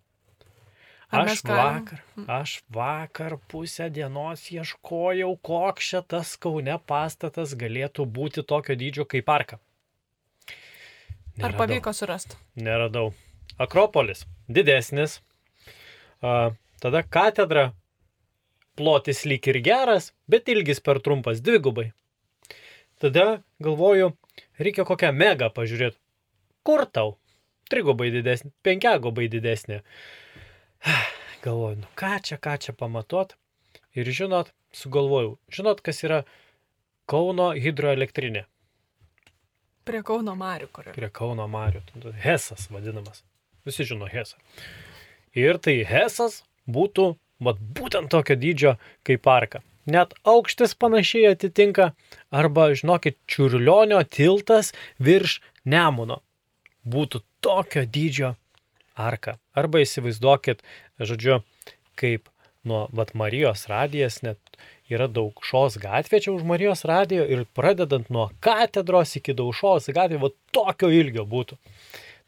Ar 1.13 1.29
Aš 1.29 1.43
vakar, 1.45 2.01
aš 2.27 2.63
vakar 2.73 3.38
pusę 3.47 3.89
dienos 3.93 4.51
ieškojau, 4.51 5.38
koks 5.38 5.83
šitas 5.91 6.38
Kaune 6.41 6.79
pastatas 6.89 7.53
galėtų 7.53 8.05
būti 8.09 8.41
tokio 8.41 8.75
dydžio 8.75 9.05
kaip 9.05 9.25
parka. 9.29 9.59
Ar 11.35 11.38
Neradau. 11.38 11.57
pavyko 11.61 11.93
surasti? 11.93 12.35
Neradau. 12.55 13.13
Akropolis. 13.57 14.25
Didesnis. 14.47 15.21
Tada 16.81 17.03
katedra. 17.09 17.71
Plotis 18.75 19.23
lyg 19.23 19.45
ir 19.47 19.61
geras, 19.63 20.09
bet 20.27 20.49
ilgis 20.51 20.81
per 20.83 20.99
trumpas 20.99 21.39
dvigubai. 21.39 21.93
Tada 22.99 23.41
galvoju, 23.63 24.09
reikia 24.59 24.83
kokią 24.87 25.13
megą 25.15 25.47
pažiūrėti. 25.55 25.95
Kur 26.67 26.83
tau? 26.91 27.13
Trigubai 27.71 28.09
didesnė, 28.11 28.51
penkiagubai 28.67 29.29
didesnė. 29.31 29.79
Galvoju, 31.45 31.77
nu 31.85 31.91
ką 31.95 32.17
čia, 32.27 32.37
ką 32.41 32.57
čia 32.65 32.75
pamatot. 32.75 33.37
Ir 33.95 34.09
žinot, 34.11 34.51
sugalvojau, 34.75 35.37
žinot, 35.55 35.79
kas 35.85 36.03
yra 36.03 36.25
Kauno 37.07 37.51
hidroelektrinė. 37.55 38.43
Prie 39.85 40.01
Kauno 40.03 40.33
Marių, 40.35 40.67
kur 40.73 40.89
yra. 40.89 40.95
Prie 40.97 41.09
Kauno 41.13 41.45
Marių. 41.47 41.83
Hesas 42.23 42.67
vadinamas. 42.73 43.23
Visi 43.65 43.86
žino 43.88 44.10
Hesą. 44.10 44.38
Ir 45.36 45.58
tai 45.58 45.80
Hesas 45.88 46.43
būtų 46.69 47.15
vat, 47.45 47.60
būtent 47.60 48.12
tokio 48.13 48.38
dydžio 48.39 48.75
kaip 49.08 49.23
parka. 49.25 49.63
Net 49.86 50.15
aukštis 50.25 50.73
panašiai 50.82 51.36
atitinka, 51.36 51.91
arba, 52.34 52.71
žinokit, 52.73 53.19
čiurlionio 53.30 54.01
tiltas 54.10 54.71
virš 54.97 55.39
Nemuno. 55.65 56.21
Būtų 56.86 57.21
tokio 57.41 57.86
dydžio 57.86 58.36
arka. 58.95 59.38
Arba 59.58 59.82
įsivaizduokit, 59.84 60.63
žodžiu, 61.01 61.41
kaip 61.99 62.30
nuo 62.65 62.88
Vat 62.93 63.13
Marijos 63.13 63.67
radijas 63.69 64.21
net 64.25 64.39
yra 64.89 65.08
daugšos 65.10 65.78
gatvė 65.82 66.21
čia 66.21 66.34
už 66.34 66.45
Marijos 66.45 66.86
radijo 66.86 67.25
ir 67.30 67.45
pradedant 67.58 68.10
nuo 68.13 68.30
katedros 68.41 69.15
iki 69.19 69.36
daušos 69.38 69.89
gatvė, 69.93 70.21
va 70.21 70.32
tokio 70.54 70.89
ilgio 70.93 71.25
būtų. 71.30 71.58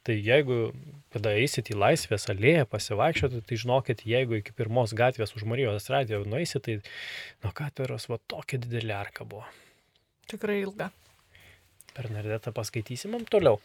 Tai 0.05 0.15
jeigu 0.15 0.71
kada 1.13 1.33
eisit 1.39 1.71
į 1.71 1.77
Laisvės 1.79 2.27
alėją 2.33 2.67
pasivaikščioti, 2.71 3.41
tai 3.47 3.59
žinokit, 3.61 4.03
jeigu 4.07 4.39
iki 4.39 4.55
pirmos 4.57 4.93
gatvės 4.97 5.35
už 5.37 5.47
Marijos 5.49 5.89
radijo 5.93 6.23
nueisit, 6.27 6.67
tai 6.67 6.79
nuo 7.45 7.53
katedros 7.55 8.09
va 8.11 8.19
tokia 8.27 8.59
didelė 8.63 8.95
arka 8.97 9.27
buvo. 9.27 9.45
Tikrai 10.27 10.61
ilga. 10.65 10.91
Bernadeta 11.95 12.51
paskaitysim 12.53 13.15
mums 13.15 13.31
toliau. 13.33 13.61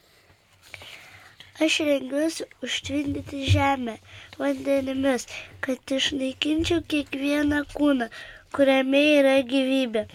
Aš 1.64 1.83
rengiuosi 1.87 2.46
užtvindyti 2.64 3.42
žemę 3.52 3.98
vandenimis, 4.38 5.26
kad 5.64 5.96
išnaikinčiau 5.96 6.81
kiekvieną 6.88 7.59
kūną, 7.74 8.09
kuriame 8.57 9.02
yra 9.18 9.35
gyvybė. 9.50 10.07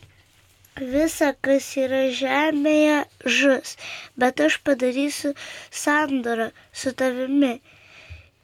Visa, 0.77 1.31
kas 1.41 1.71
yra 1.81 2.03
žemėje, 2.13 2.97
žus, 3.25 3.73
bet 4.13 4.41
aš 4.45 4.59
padarysiu 4.61 5.33
sandorą 5.73 6.51
su 6.69 6.93
tavimi. 6.93 7.57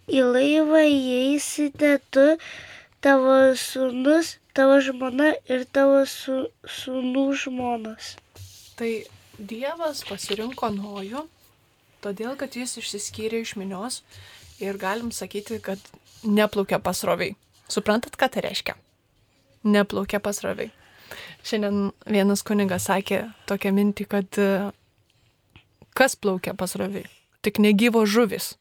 Į 0.10 0.24
laivą 0.34 0.82
įeisite 0.90 2.00
tu, 2.12 2.26
tavo 3.06 3.38
sūnus, 3.60 4.38
tavo 4.58 4.80
žmona 4.82 5.36
ir 5.46 5.68
tavo 5.70 6.02
su, 6.10 6.48
sūnų 6.66 7.28
žmonos. 7.46 8.16
Tai 8.82 8.92
Dievas 9.38 10.04
pasirinko 10.10 10.74
Nojų, 10.74 11.24
todėl 12.04 12.36
kad 12.40 12.58
jis 12.58 12.78
išsiskyrė 12.82 13.44
iš 13.46 13.56
minios 13.62 14.02
ir 14.62 14.78
galim 14.82 15.14
sakyti, 15.14 15.62
kad 15.62 15.82
neplaukė 16.26 16.82
pasroviai. 16.82 17.38
Suprantat, 17.70 18.18
ką 18.18 18.30
tai 18.34 18.44
reiškia? 18.50 18.76
Neplaukė 19.64 20.20
pasroviai. 20.24 20.74
Šiandien 21.46 21.92
vienas 22.10 22.44
kunigas 22.46 22.88
sakė 22.90 23.26
tokią 23.50 23.74
mintį, 23.76 24.08
kad 24.10 24.40
e, 24.42 24.50
kas 25.98 26.18
plaukia 26.20 26.56
pasroviai? 26.58 27.08
Tik 27.44 27.60
negyvo 27.64 28.06
žuvis. 28.08 28.54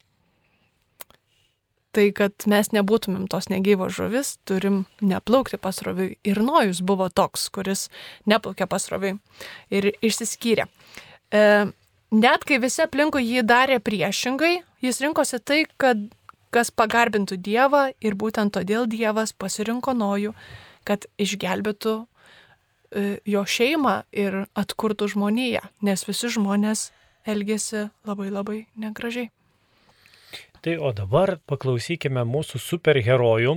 Tai 1.92 2.06
kad 2.16 2.46
mes 2.48 2.70
nebūtumėm 2.72 3.26
tos 3.28 3.50
negyvos 3.52 3.92
žuvis, 3.98 4.36
turim 4.48 4.84
neplaukti 5.04 5.60
pasroviui. 5.60 6.16
Ir 6.24 6.40
Nojus 6.40 6.80
buvo 6.80 7.10
toks, 7.12 7.50
kuris 7.52 7.90
neplaukė 8.24 8.66
pasroviui 8.70 9.18
ir 9.68 9.90
išsiskyrė. 10.00 10.66
E, 11.32 11.42
net 12.16 12.48
kai 12.48 12.58
visi 12.62 12.80
aplinkui 12.84 13.26
jį 13.26 13.44
darė 13.44 13.78
priešingai, 13.84 14.54
jis 14.80 15.02
rinkosi 15.04 15.40
tai, 15.44 15.62
kad 15.76 16.00
kas 16.52 16.72
pagarbintų 16.72 17.38
Dievą 17.40 17.86
ir 18.04 18.16
būtent 18.18 18.52
todėl 18.56 18.88
Dievas 18.90 19.32
pasirinko 19.32 19.94
Nojų, 19.96 20.34
kad 20.88 21.06
išgelbėtų 21.20 21.94
jo 23.24 23.44
šeimą 23.48 24.02
ir 24.12 24.42
atkurtų 24.58 25.08
žmoniją, 25.14 25.62
nes 25.82 26.04
visi 26.08 26.32
žmonės 26.32 26.90
elgėsi 27.28 27.88
labai 28.08 28.28
labai 28.32 28.58
negražiai. 28.76 29.30
Tai 30.62 30.76
o 30.78 30.92
dabar 30.94 31.36
paklausykime 31.50 32.22
mūsų 32.28 32.60
superherojų. 32.62 33.56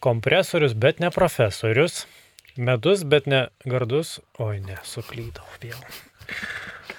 Kompresorius, 0.00 0.76
bet 0.78 1.02
ne 1.02 1.10
profesorius. 1.10 2.04
Medus, 2.56 3.02
bet 3.02 3.26
ne 3.30 3.48
gardus. 3.66 4.18
Oi, 4.38 4.60
ne, 4.62 4.78
suklydau 4.86 5.46
vėl. 5.62 5.82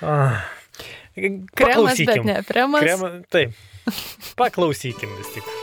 Ah. 0.03 0.43
Kremas, 1.15 2.03
bet 2.03 2.23
ne 2.27 2.37
fremas. 2.47 2.83
Krema, 2.83 3.11
taip. 3.31 3.55
Paklausykim 4.39 5.17
vis 5.17 5.35
tik. 5.37 5.60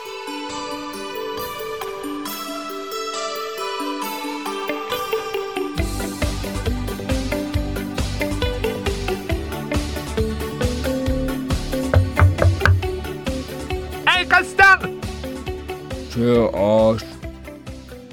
Čia 16.18 16.50
aš. 16.50 17.02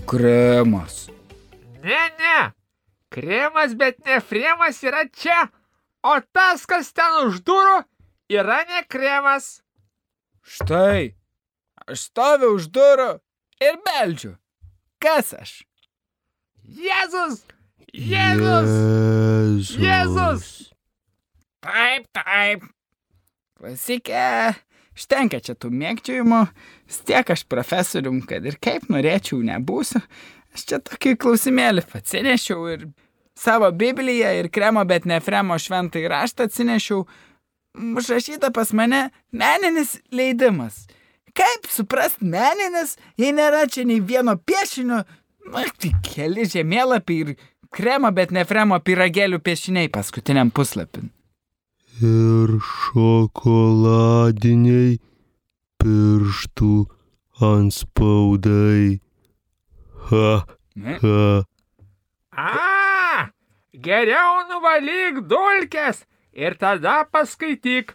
Kremas. 0.05 1.09
Ne, 1.83 2.01
ne. 2.21 2.51
Kremas, 3.09 3.73
bet 3.73 3.97
ne 4.05 4.19
fremas 4.21 4.83
yra 4.85 5.07
čia. 5.09 5.47
O 6.05 6.13
tas, 6.29 6.67
kas 6.69 6.91
ten 6.93 7.15
už 7.25 7.39
durų, 7.41 7.79
yra 8.29 8.59
ne 8.69 8.83
kremas. 8.85 9.63
Štai. 10.45 11.15
Aš 11.89 12.03
stoviu 12.11 12.51
už 12.59 12.67
durų 12.77 13.09
ir 13.65 13.81
beldžiu. 13.89 14.35
Kas 15.01 15.33
aš? 15.33 15.55
Jėzus! 16.61 17.41
Jėzus! 17.89 19.73
Jėzus! 19.81 20.45
Taip, 21.57 22.05
taip. 22.13 22.69
Klasikė. 23.57 24.53
Štenka 24.95 25.41
čia 25.43 25.57
tų 25.59 25.71
mėgčiojimų. 25.75 26.41
Vis 26.87 26.99
tiek 27.07 27.29
aš 27.35 27.43
profesorium, 27.51 28.21
kad 28.27 28.45
ir 28.47 28.55
kaip 28.63 28.87
norėčiau, 28.91 29.41
nebūsiu. 29.43 29.99
Aš 30.55 30.67
čia 30.69 30.79
tokį 30.79 31.17
klausimėlį 31.19 31.83
atsinešiau 31.99 32.67
ir 32.71 32.87
savo 33.35 33.71
Bibliją 33.75 34.31
ir 34.39 34.49
kremo, 34.49 34.85
bet 34.87 35.05
ne 35.05 35.19
fremo 35.19 35.57
šventą 35.59 36.03
raštą 36.11 36.47
atsinešiau. 36.47 37.03
Užrašyta 37.75 38.53
pas 38.55 38.71
mane 38.71 39.09
meninis 39.35 39.97
leidimas. 40.15 40.85
Kaip 41.35 41.67
suprast 41.67 42.21
meninis, 42.23 42.95
jei 43.19 43.33
nėra 43.35 43.65
čia 43.67 43.83
nei 43.83 43.99
vieno 43.99 44.37
piešinio, 44.39 45.01
na, 45.51 45.65
tai 45.75 45.91
keli 46.07 46.47
žemėlapiai 46.47 47.25
ir 47.25 47.33
kremo, 47.75 48.11
bet 48.15 48.31
ne 48.31 48.45
fremo 48.47 48.79
piragėlių 48.79 49.41
piešiniai 49.43 49.91
paskutiniam 49.91 50.53
puslapin. 50.55 51.11
Ir 52.03 52.59
šokoladiniai 52.59 54.99
pirštų 55.79 56.85
anspaudai. 57.49 58.99
Ha, 60.09 60.31
ha. 61.01 61.43
A, 62.35 63.31
geriau 63.87 64.33
nuvalyk 64.49 65.15
dulkes 65.29 65.97
ir 66.33 66.53
tada 66.59 66.95
paskaityk. 67.11 67.85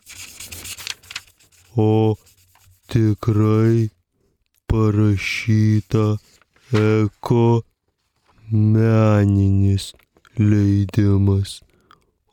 O 1.76 2.16
tikrai 2.88 3.90
parašyta 4.68 6.16
eko 6.72 7.62
meninis 8.50 9.92
leidimas. 10.38 11.60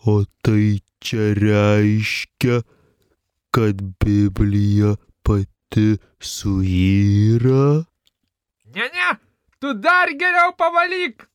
O 0.06 0.24
tai 0.42 0.80
čia 1.00 1.34
reiškia, 1.38 2.62
kad 3.52 3.82
Biblija 4.00 4.96
pati 5.24 5.98
suyra? 6.20 7.86
Ne, 8.76 8.86
ne, 8.94 9.10
tu 9.60 9.74
dar 9.74 10.12
geriau 10.20 10.54
pavalyk. 10.58 11.26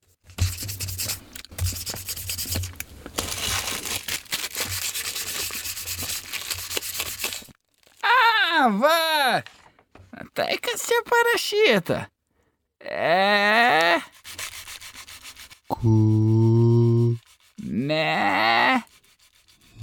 A, 8.03 8.68
va. 8.68 9.42
Tai 10.35 10.57
kas 10.62 10.87
čia 10.87 11.03
parašyta? 11.09 11.98
E. 12.81 14.01
Ku. 15.68 17.16
Ne. 17.62 18.83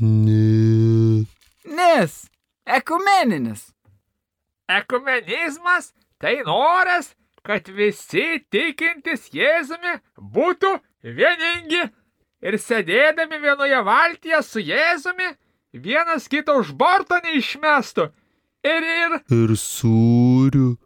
Ne. 0.02 1.26
Nes. 1.66 2.30
Ekumeninis. 2.66 3.72
Ekumenizmas 4.70 5.94
tai 6.20 6.44
noras, 6.46 7.16
kad 7.44 7.68
visi 7.74 8.44
tikintis 8.52 9.30
Jėzumi 9.34 9.96
būtų 10.20 10.76
vieningi 11.04 11.82
ir 12.46 12.58
sėdėdami 12.62 13.40
vienoje 13.42 13.80
valtyje 13.88 14.42
su 14.46 14.60
Jėzumi 14.62 15.32
vienas 15.74 16.28
kito 16.30 16.60
už 16.62 16.74
borto 16.78 17.18
neišmestų. 17.24 18.10
Ir 18.68 18.84
ir 18.84 19.12
Ir 19.32 19.56
sūrių 19.56 20.78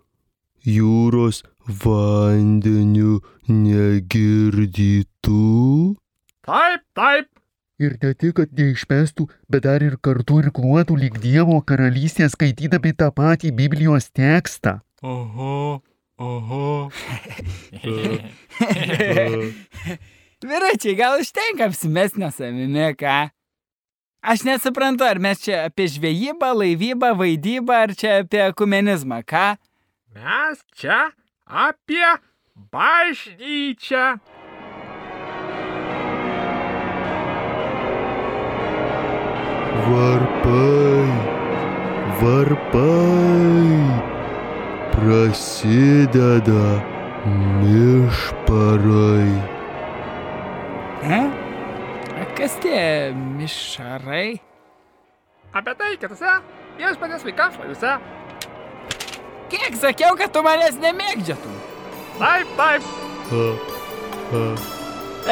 jūros 0.70 1.44
vandeniu 1.66 3.20
negirdytų. 3.50 4.68
taip, 6.46 6.82
taip. 6.94 7.33
Ir 7.84 7.98
ne 8.00 8.14
tik, 8.16 8.38
kad 8.38 8.54
neišmestų, 8.56 9.26
bet 9.52 9.66
dar 9.66 9.84
ir 9.84 9.98
kartu 10.00 10.40
ir 10.44 10.52
kluotų 10.56 10.96
lyg 11.02 11.18
Dievo 11.24 11.58
karalystė 11.68 12.30
skaitydami 12.32 12.94
tą 12.96 13.10
patį 13.12 13.52
Biblijos 13.58 14.08
tekstą. 14.16 14.78
Oho, 15.04 15.82
oho. 16.16 16.68
Vyručiai, 20.44 20.96
gal 21.00 21.20
užtenka 21.20 21.68
apsimesnio 21.68 22.30
savimi, 22.32 22.88
ką? 23.00 23.18
Aš 24.24 24.46
nesuprantu, 24.48 25.04
ar 25.04 25.20
mes 25.20 25.44
čia 25.44 25.66
apie 25.68 25.90
žvejybą, 25.92 26.54
laivybą, 26.56 27.12
vaidybą, 27.20 27.84
ar 27.88 27.92
čia 28.00 28.22
apie 28.24 28.46
ekumenizmą, 28.48 29.20
ką? 29.28 29.48
Mes 30.16 30.64
čia 30.80 31.12
apie 31.44 32.08
bažnyčią. 32.72 34.06
Varpai, 39.84 41.12
varpai, 42.22 43.84
prasideda 44.92 46.68
mišparai. 47.60 49.34
E? 51.04 51.20
A 52.16 52.24
kas 52.38 52.56
tie 52.64 53.12
mišarai? 53.12 54.40
Apie 55.52 55.76
tai 55.76 55.92
kitose 56.00 56.32
viešpatės 56.80 57.28
vaikams 57.28 57.60
laidose. 57.60 57.98
Kiek 59.52 59.76
sakiau, 59.84 60.16
kad 60.16 60.32
tu 60.32 60.40
manęs 60.48 60.80
nemėgdžiatum? 60.80 61.60
Taip, 62.24 62.56
taip. 62.56 62.82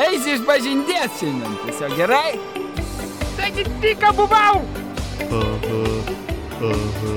Eisi 0.02 0.36
iš 0.36 0.44
bažinties 0.44 1.22
šiandien, 1.24 1.56
tiesiog 1.64 1.96
gerai? 2.04 2.51
Taigi 3.42 3.64
tik 3.82 4.04
buvau. 4.14 4.60
Aha, 5.34 5.78
aha. 6.68 7.14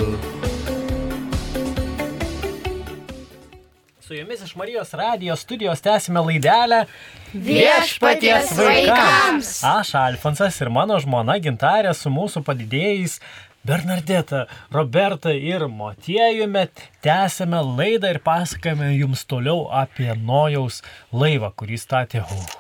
Su 4.01 4.15
jumis 4.15 4.41
iš 4.45 4.55
Marijos 4.57 4.95
radijos 4.95 5.41
studijos 5.41 5.81
tęsime 5.85 6.21
laidelę 6.21 6.87
Viešpaties 7.35 8.55
vaikams. 8.57 9.51
Aš 9.65 9.95
Alfonsas 10.01 10.61
ir 10.65 10.73
mano 10.73 10.97
žmona 11.01 11.37
Gintarė 11.45 11.93
su 11.93 12.13
mūsų 12.13 12.41
padidėjais 12.49 13.19
Bernardeta, 13.65 14.47
Roberta 14.73 15.33
ir 15.33 15.69
Motiejumi 15.69 16.65
tęsime 17.05 17.61
laidą 17.77 18.17
ir 18.17 18.23
pasakame 18.25 18.95
jums 18.97 19.29
toliau 19.29 19.69
apie 19.69 20.09
Nojaus 20.17 20.81
laivą, 21.13 21.53
kurį 21.53 21.81
statė 21.85 22.25
uh, 22.25 22.51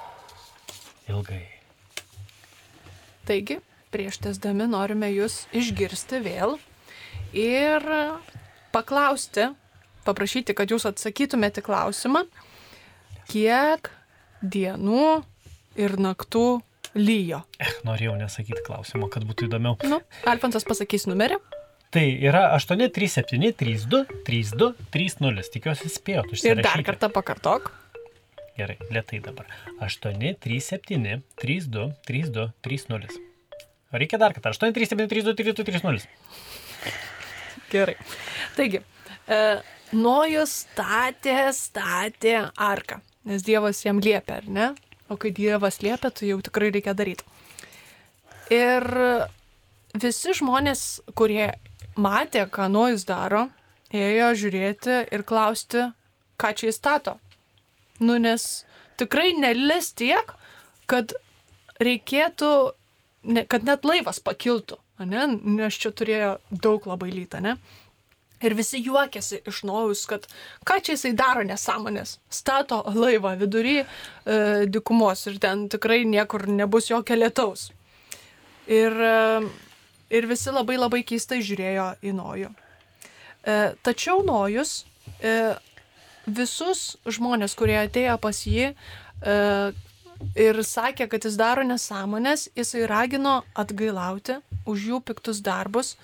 ilgai. 1.08 1.53
Taigi, 3.24 3.58
prieš 3.94 4.18
tesdami 4.24 4.66
norime 4.68 5.08
jūs 5.14 5.44
išgirsti 5.56 6.20
vėl 6.24 6.56
ir 7.32 7.84
paklausti, 8.74 9.48
paprašyti, 10.04 10.54
kad 10.56 10.70
jūs 10.74 10.84
atsakytumėte 10.90 11.62
klausimą, 11.64 12.24
kiek 13.30 13.90
dienų 14.44 15.22
ir 15.80 15.96
naktų 15.98 16.44
lyjo. 16.94 17.40
Eh, 17.58 17.72
norėjau 17.86 18.16
nesakyti 18.20 18.62
klausimo, 18.66 19.08
kad 19.10 19.24
būtų 19.26 19.48
įdomiau. 19.48 19.78
Nu, 19.88 20.02
Alfonsas 20.30 20.66
pasakys 20.68 21.08
numerį. 21.10 21.40
Tai 21.94 22.02
yra 22.26 22.48
837 22.58 23.54
32 23.54 24.04
32 24.26 24.74
30. 24.92 25.50
Tikiuosi 25.54 25.90
spėjot 25.94 26.26
Ir 26.32 26.36
užsirašyti. 26.36 26.66
dar 26.66 26.82
kartą 26.86 27.10
pakartok. 27.14 27.70
Gerai, 28.54 28.76
lietai 28.90 29.20
dabar. 29.20 29.46
837 29.82 31.22
32 31.40 31.92
32 32.06 32.52
30. 32.62 33.20
Reikia 33.92 34.18
dar 34.18 34.32
kartą. 34.32 34.50
837 34.50 35.08
32 35.08 35.54
32 35.54 35.64
30. 35.64 36.08
Gerai. 37.70 37.96
Taigi, 38.54 38.80
e, 39.26 39.38
Nojus 39.94 40.52
statė, 40.64 41.38
statė 41.54 42.36
arką, 42.54 43.00
nes 43.26 43.42
Dievas 43.46 43.82
jam 43.84 43.98
liepia, 44.02 44.38
ar 44.40 44.46
ne? 44.46 44.68
O 45.10 45.18
kai 45.20 45.30
Dievas 45.34 45.80
liepia, 45.82 46.10
tai 46.10 46.30
jau 46.30 46.38
tikrai 46.42 46.70
reikia 46.74 46.94
daryti. 46.94 47.26
Ir 48.54 48.86
visi 49.98 50.34
žmonės, 50.38 51.02
kurie 51.18 51.50
matė, 51.98 52.46
ką 52.50 52.70
Nojus 52.70 53.06
daro, 53.08 53.48
ėjo 53.94 54.30
žiūrėti 54.44 55.00
ir 55.14 55.26
klausti, 55.26 55.88
ką 56.38 56.54
čia 56.54 56.70
jis 56.70 56.80
stato. 56.80 57.18
Nu, 58.02 58.16
nes 58.18 58.64
tikrai 58.98 59.32
nelis 59.38 59.92
tiek, 59.94 60.34
kad 60.90 61.14
reikėtų, 61.82 62.50
ne, 63.30 63.44
kad 63.50 63.66
net 63.66 63.86
laivas 63.86 64.20
pakiltų, 64.22 64.78
ane? 65.02 65.26
nes 65.58 65.78
čia 65.78 65.92
turėjo 65.94 66.36
daug 66.50 66.86
labai 66.90 67.12
lytą, 67.14 67.42
ne? 67.44 67.56
Ir 68.44 68.52
visi 68.58 68.80
juokiasi 68.84 69.38
iš 69.48 69.62
naujus, 69.64 70.02
kad 70.10 70.26
ką 70.68 70.80
čia 70.84 70.96
jisai 70.98 71.14
daro 71.16 71.44
nesąmonės. 71.46 72.18
Stato 72.28 72.82
laivą 72.92 73.36
vidury 73.40 73.78
e, 73.80 73.86
dikumos 74.68 75.22
ir 75.30 75.38
ten 75.40 75.68
tikrai 75.72 76.02
niekur 76.04 76.44
nebus 76.50 76.90
jokio 76.90 77.16
lietaus. 77.16 77.70
Ir, 78.68 78.92
e, 78.92 79.40
ir 80.18 80.28
visi 80.28 80.52
labai 80.52 80.76
labai 80.76 81.00
keistai 81.06 81.40
žiūrėjo 81.46 81.88
į 82.04 82.12
nojų. 82.18 82.50
E, 82.52 83.56
tačiau 83.86 84.20
nojus 84.26 84.82
e, 85.22 85.54
visus 86.26 86.96
žmonės, 87.06 87.56
kurie 87.58 87.76
atėjo 87.80 88.16
pas 88.22 88.40
jį 88.46 88.70
e, 88.72 88.74
ir 90.40 90.60
sakė, 90.64 91.08
kad 91.10 91.24
jis 91.26 91.36
daro 91.38 91.64
nesąmonės, 91.66 92.48
jisai 92.56 92.86
ragino 92.90 93.42
atgailauti 93.54 94.38
už 94.66 94.88
jų 94.90 95.00
piktus 95.04 95.42
darbus 95.44 95.96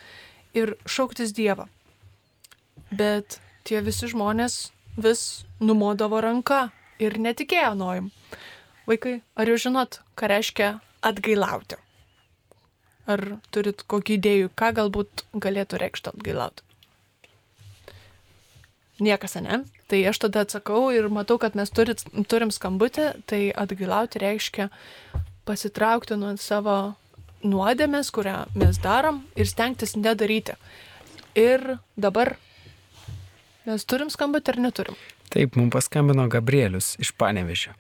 ir 0.55 0.77
šauktis 0.87 1.33
Dievą. 1.37 1.69
Bet 2.91 3.39
tie 3.65 3.81
visi 3.87 4.11
žmonės 4.11 4.71
vis 4.99 5.45
numodavo 5.61 6.21
ranką 6.21 6.69
ir 7.01 7.19
netikėjo 7.19 7.75
nojim. 7.79 8.11
Vaikai, 8.91 9.21
ar 9.39 9.49
jūs 9.49 9.69
žinot, 9.69 10.01
ką 10.19 10.31
reiškia 10.33 10.71
atgailauti? 11.07 11.79
Ar 13.11 13.23
turit 13.55 13.85
kokį 13.91 14.19
idėjų, 14.19 14.51
ką 14.59 14.73
galbūt 14.77 15.25
galėtų 15.35 15.79
reikšti 15.81 16.13
atgailauti? 16.13 16.67
Niekas, 19.01 19.39
ne? 19.41 19.63
Tai 19.91 19.99
aš 20.07 20.21
tada 20.23 20.45
atsakau 20.47 20.91
ir 20.95 21.09
matau, 21.11 21.35
kad 21.43 21.57
mes 21.59 21.71
turit, 21.75 22.05
turim 22.31 22.53
skambutį, 22.55 23.09
tai 23.27 23.41
atgailauti 23.59 24.21
reiškia 24.23 24.69
pasitraukti 25.49 26.15
nuo 26.21 26.37
savo 26.39 26.77
nuodėmės, 27.43 28.13
kurią 28.15 28.37
mes 28.61 28.79
darom 28.85 29.23
ir 29.35 29.49
stengtis 29.51 29.97
nedaryti. 29.99 30.55
Ir 31.35 31.65
dabar 31.99 32.37
mes 33.67 33.83
turim 33.89 34.13
skambutį 34.15 34.55
ar 34.55 34.61
neturim? 34.69 35.01
Taip, 35.31 35.57
mums 35.59 35.75
paskambino 35.75 36.29
Gabrielius 36.31 36.93
iš 37.03 37.11
Panevežio. 37.19 37.75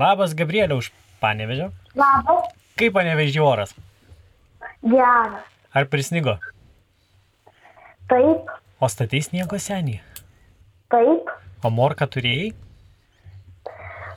Labas, 0.00 0.32
Gabrieliau, 0.36 0.80
iš 0.84 0.90
Panevežio. 1.20 1.70
Labas, 1.96 2.50
Kaip 2.76 2.92
Panevežio 2.96 3.44
oras? 3.46 3.72
geras. 4.82 5.44
Ar 5.72 5.86
prisnigo? 5.88 6.36
Taip, 8.10 8.50
O 8.84 8.88
statai 8.90 9.22
sniego 9.24 9.56
senį? 9.56 10.00
taip, 10.92 11.30
O 11.64 11.70
morką 11.72 12.06
turėjai? 12.12 12.50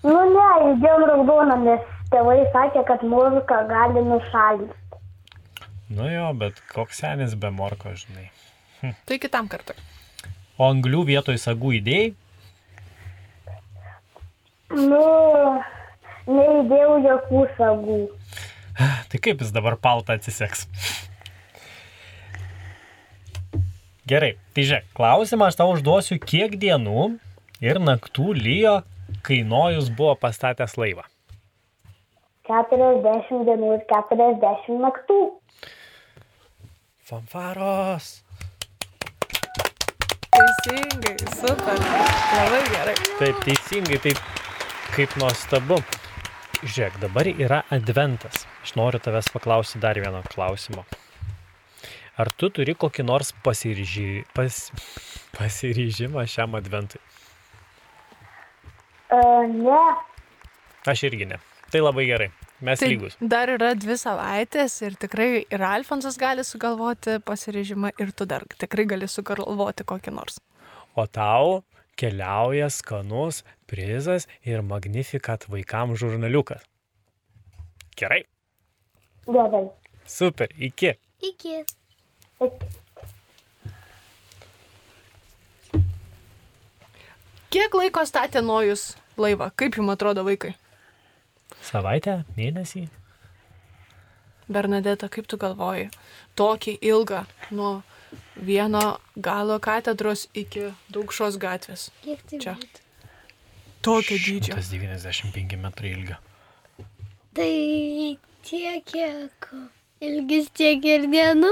Nu 0.03 0.17
ne, 0.33 0.47
įdėjom 0.73 1.03
raudoną, 1.09 1.55
nes 1.63 1.85
tėvai 2.11 2.41
sakė, 2.53 2.83
kad 2.89 3.03
muzika 3.07 3.61
gali 3.69 4.03
nušalinti. 4.03 4.75
Nu 5.95 6.09
jo, 6.11 6.27
bet 6.35 6.59
koks 6.73 6.99
senis 6.99 7.37
be 7.39 7.49
morko, 7.55 7.93
žinai. 7.95 8.27
Tai 9.07 9.17
kitam 9.23 9.47
kartui. 9.47 9.77
O 10.59 10.67
anglių 10.67 11.05
vietoj 11.07 11.37
sagų 11.39 11.77
idėjai? 11.79 12.09
Nu, 14.75 15.03
neįdėjau 16.27 16.97
jokių 17.05 17.43
sagų. 17.55 17.99
Tai 19.07 19.21
kaip 19.23 19.39
jis 19.41 19.53
dabar 19.55 19.77
paltą 19.79 20.17
atsiseks? 20.19 20.67
Gerai, 24.07 24.35
tai 24.55 24.67
žiūrėk, 24.67 24.91
klausimą 24.95 25.47
aš 25.47 25.57
tau 25.59 25.71
užduosiu, 25.71 26.19
kiek 26.19 26.59
dienų 26.59 27.07
ir 27.63 27.79
naktų 27.81 28.33
lyjo, 28.37 28.81
kai 29.25 29.41
Nojus 29.47 29.89
buvo 29.89 30.15
pastatęs 30.19 30.77
laivą. 30.77 31.05
40 32.47 33.43
dienų 33.47 33.73
ir 33.75 33.83
40 33.89 34.79
naktų. 34.83 35.19
Fanfaros. 37.07 38.21
Teisingai, 40.37 41.15
super. 41.33 41.79
Labai 42.37 42.61
gerai. 42.71 42.95
Taip, 43.17 43.41
teisingai, 43.47 43.99
taip 44.03 44.21
kaip 44.93 45.15
nuostabu. 45.19 45.79
Žiūrėk, 46.63 46.97
dabar 47.01 47.27
yra 47.29 47.61
adventas. 47.73 48.45
Aš 48.65 48.75
noriu 48.79 49.01
tavęs 49.03 49.29
paklausti 49.33 49.81
dar 49.81 49.99
vieno 50.01 50.23
klausimo. 50.25 50.85
Ar 52.17 52.31
tu 52.33 52.49
turi 52.49 52.73
kokį 52.73 53.05
nors 53.05 53.29
pasiryži... 53.45 54.25
pas... 54.33 54.71
pasiryžimą 55.37 56.25
šiam 56.25 56.57
adventui? 56.57 57.01
Uh, 59.07 59.45
ne, 59.47 59.81
Aš 60.87 61.03
irgi 61.09 61.25
ne. 61.27 61.37
Tai 61.71 61.81
labai 61.83 62.05
gerai. 62.07 62.27
Mes 62.63 62.79
Tai 62.79 62.87
lygus. 62.89 63.17
dar 63.19 63.51
yra 63.53 63.73
dvi 63.77 63.95
savaitės 63.99 64.73
ir 64.87 64.95
tikrai 64.97 65.45
ir 65.45 65.63
Alfonsas 65.67 66.15
gali 66.17 66.43
sugalvoti 66.47 67.19
pasirežimą 67.27 67.91
ir 68.01 68.13
tu 68.17 68.25
dar 68.25 68.45
tikrai 68.57 68.85
gali 68.89 69.07
sugalvoti 69.11 69.85
kokį 69.85 70.13
nors. 70.15 70.39
O 70.95 71.05
tau 71.05 71.61
keliauja 71.99 72.69
skanus 72.73 73.43
prizas 73.67 74.25
ir 74.41 74.63
magnifikat 74.63 75.45
vaikams 75.51 75.99
žurnaliukas. 75.99 76.63
Gerai. 77.97 78.23
gerai. 79.27 79.65
Super. 80.05 80.47
Iki. 80.57 80.95
Iki. 81.21 81.63
Kiek 87.53 87.75
laiko 87.79 88.03
statė 88.03 88.41
Nojus 88.43 88.97
laivą? 89.15 89.51
Kaip 89.55 89.77
jums 89.79 89.93
atrodo 89.93 90.25
vaikai? 90.27 90.53
Savaitę, 91.63 92.21
mėnesį. 92.35 92.87
Bernadeta, 94.51 95.07
kaip 95.11 95.27
tu 95.31 95.39
galvoji? 95.39 95.87
Tokį 96.39 96.77
ilgą 96.91 97.23
nuo 97.55 97.71
vieno 98.49 98.83
galo 99.15 99.57
katedros 99.63 100.27
iki 100.35 100.69
daugšos 100.91 101.39
gatvės. 101.39 101.89
Kiek 102.03 102.23
tai 102.29 102.39
Čia. 102.43 102.55
Tokio 103.83 104.19
dydžio. 104.19 104.55
195 104.59 105.59
metrai 105.63 105.95
ilgio. 105.95 106.19
Tai 107.37 107.51
tiek, 108.47 108.83
kiek 108.91 109.51
ilgis 110.03 110.49
tiek 110.55 110.83
ir 110.83 111.07
dienų. 111.11 111.51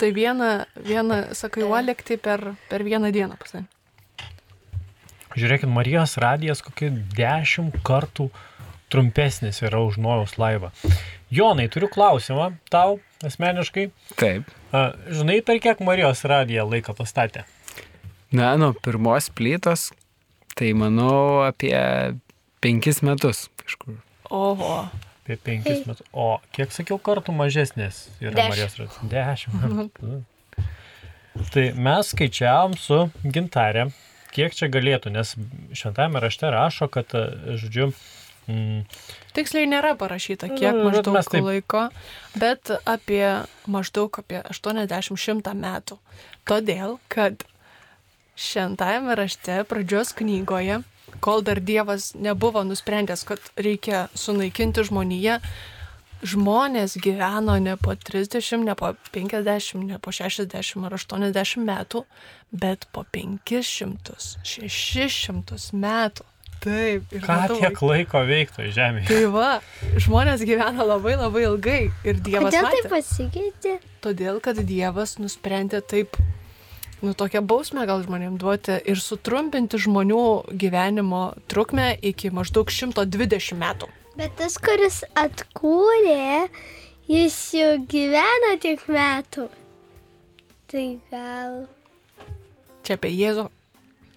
Tai 0.00 0.08
vieną, 0.16 0.48
vieną 0.86 1.18
sakai, 1.36 1.66
uolekti 1.68 2.16
per, 2.16 2.54
per 2.70 2.82
vieną 2.86 3.12
dieną 3.14 3.36
pasan. 3.38 3.68
Žiūrėkit, 5.38 5.70
Marijos 5.70 6.16
radijas 6.18 6.62
kokį 6.66 6.90
dešimt 7.14 7.76
kartų 7.86 8.30
trumpesnis 8.90 9.60
yra 9.62 9.78
už 9.86 10.00
Nojaus 10.02 10.34
laivą. 10.40 10.72
Jonai, 11.30 11.68
turiu 11.70 11.86
klausimą 11.92 12.50
tau 12.72 12.98
asmeniškai. 13.22 13.90
Taip. 14.18 14.50
A, 14.74 14.90
žinai, 15.14 15.38
per 15.46 15.60
kiek 15.62 15.82
Marijos 15.86 16.24
radiją 16.26 16.66
laiką 16.66 16.96
pastatė? 16.98 17.44
Na, 18.34 18.56
nuo 18.58 18.72
pirmos 18.74 19.30
plytos, 19.34 19.90
tai 20.58 20.72
manau 20.74 21.46
apie 21.46 21.78
penkis 22.62 22.98
metus 23.06 23.46
kažkur. 23.62 24.00
Oho. 24.34 24.82
Apie 25.22 25.38
penkis 25.38 25.86
metus. 25.86 26.06
O 26.10 26.40
kiek 26.54 26.74
sakiau 26.74 26.98
kartų 26.98 27.34
mažesnės 27.38 28.08
yra 28.18 28.34
Dešimt. 28.34 28.50
Marijos 28.50 28.78
radijas? 28.82 28.98
Dešimt. 29.14 30.26
tai 31.54 31.70
mes 31.78 32.10
skaičiavom 32.14 32.74
su 32.78 33.04
gintarė, 33.22 33.90
kiek 34.34 34.54
čia 34.56 34.68
galėtų, 34.72 35.12
nes 35.14 35.34
šventame 35.76 36.20
rašte 36.22 36.50
rašo, 36.50 36.88
kad, 36.92 37.12
a, 37.14 37.56
žodžiu, 37.60 37.90
mm, 38.48 38.84
Tiksliai 39.36 39.68
nėra 39.70 39.92
parašyta, 39.94 40.48
kiek 40.50 40.74
Nu, 40.74 40.90
bet 40.90 41.06
maždaug 41.06 41.28
taip- 41.30 41.44
laiko, 41.46 41.82
bet 42.34 42.70
apie 42.84 43.46
maždaug 43.70 44.10
apie 44.18 44.42
80-100 44.50 45.54
metų. 45.54 45.98
Todėl, 46.46 46.98
kad 47.08 47.44
šventajame 48.36 49.14
rašte 49.14 49.62
pradžios 49.68 50.12
knygoje, 50.16 50.82
kol 51.20 51.42
dar 51.42 51.60
Dievas 51.60 52.14
nebuvo 52.14 52.62
nusprendęs, 52.64 53.24
kad 53.28 53.38
reikia 53.56 54.08
sunaikinti 54.14 54.82
žmoniją, 54.88 55.38
žmonės 56.22 56.96
gyveno 57.00 57.56
ne 57.62 57.76
po 57.80 57.94
30, 57.96 58.64
ne 58.64 58.74
po 58.78 58.92
50, 59.14 59.84
ne 59.88 59.98
po 60.02 60.12
60 60.12 60.86
ar 60.86 60.96
80 60.96 61.64
metų, 61.64 62.04
bet 62.52 62.86
po 62.92 63.04
500, 63.12 64.18
600 64.44 65.60
metų. 65.72 66.26
Taip, 66.60 67.06
ir 67.16 67.22
ką 67.24 67.36
matau, 67.40 67.56
tiek 67.56 67.78
laiko 67.88 68.20
veiktų 68.28 68.66
žemėje. 68.76 69.06
Tai 69.08 69.20
va, 69.32 69.52
žmonės 69.96 70.42
gyvena 70.44 70.84
labai 70.84 71.14
labai 71.16 71.46
ilgai 71.46 71.78
ir 72.04 72.20
Dievas 72.20 72.50
Kodėl 72.50 72.66
matė. 72.66 72.82
tai 72.82 72.90
pasikeitė? 72.92 73.72
Todėl, 74.04 74.42
kad 74.44 74.60
Dievas 74.68 75.16
nusprendė 75.16 75.80
taip, 75.80 76.18
nu 77.00 77.14
tokią 77.16 77.40
bausmę 77.48 77.86
gal 77.88 78.04
žmonėm 78.04 78.36
duoti 78.36 78.76
ir 78.76 79.00
sutrumpinti 79.00 79.80
žmonių 79.80 80.20
gyvenimo 80.52 81.30
trukmę 81.48 81.94
iki 82.12 82.28
maždaug 82.28 82.68
120 82.68 83.56
metų. 83.56 83.88
Bet 84.18 84.34
tas, 84.38 84.56
kuris 84.58 85.02
atkūrė, 85.18 86.48
jis 87.10 87.36
jau 87.56 87.70
gyvena 87.90 88.56
tiek 88.62 88.82
metų. 88.90 89.46
Tai 90.70 90.84
gal. 91.10 91.54
Čia 92.86 92.96
apie 92.98 93.10
Jėzų. 93.14 93.46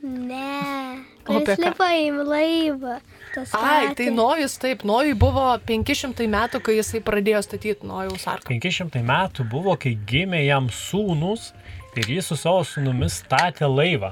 Ne. 0.03 1.03
Kuris 1.23 1.53
ką? 1.55 1.61
lipa 1.63 1.87
į 1.95 2.07
laivą. 2.27 2.97
Ai, 3.33 3.45
statė. 3.47 3.93
tai 3.97 4.07
Nojus 4.13 4.57
taip, 4.61 4.83
Nojui 4.85 5.13
buvo 5.17 5.45
500 5.65 6.27
metų, 6.29 6.59
kai 6.65 6.75
jisai 6.77 6.99
pradėjo 7.05 7.39
statyti 7.45 7.87
Nojaus 7.87 8.25
arką. 8.29 8.51
500 8.51 8.99
metų 9.07 9.45
buvo, 9.49 9.77
kai 9.79 9.93
gimė 10.09 10.43
jam 10.43 10.67
sūnus 10.69 11.51
ir 11.97 12.09
jis 12.17 12.27
su 12.33 12.37
savo 12.37 12.65
sūnumis 12.67 13.21
statė 13.23 13.69
laivą. 13.71 14.11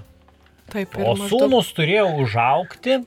Taip, 0.72 0.96
ir 0.96 1.04
O 1.06 1.18
maždaug- 1.20 1.28
sūnus 1.34 1.74
turėjo 1.76 2.08
užaukti, 2.24 3.02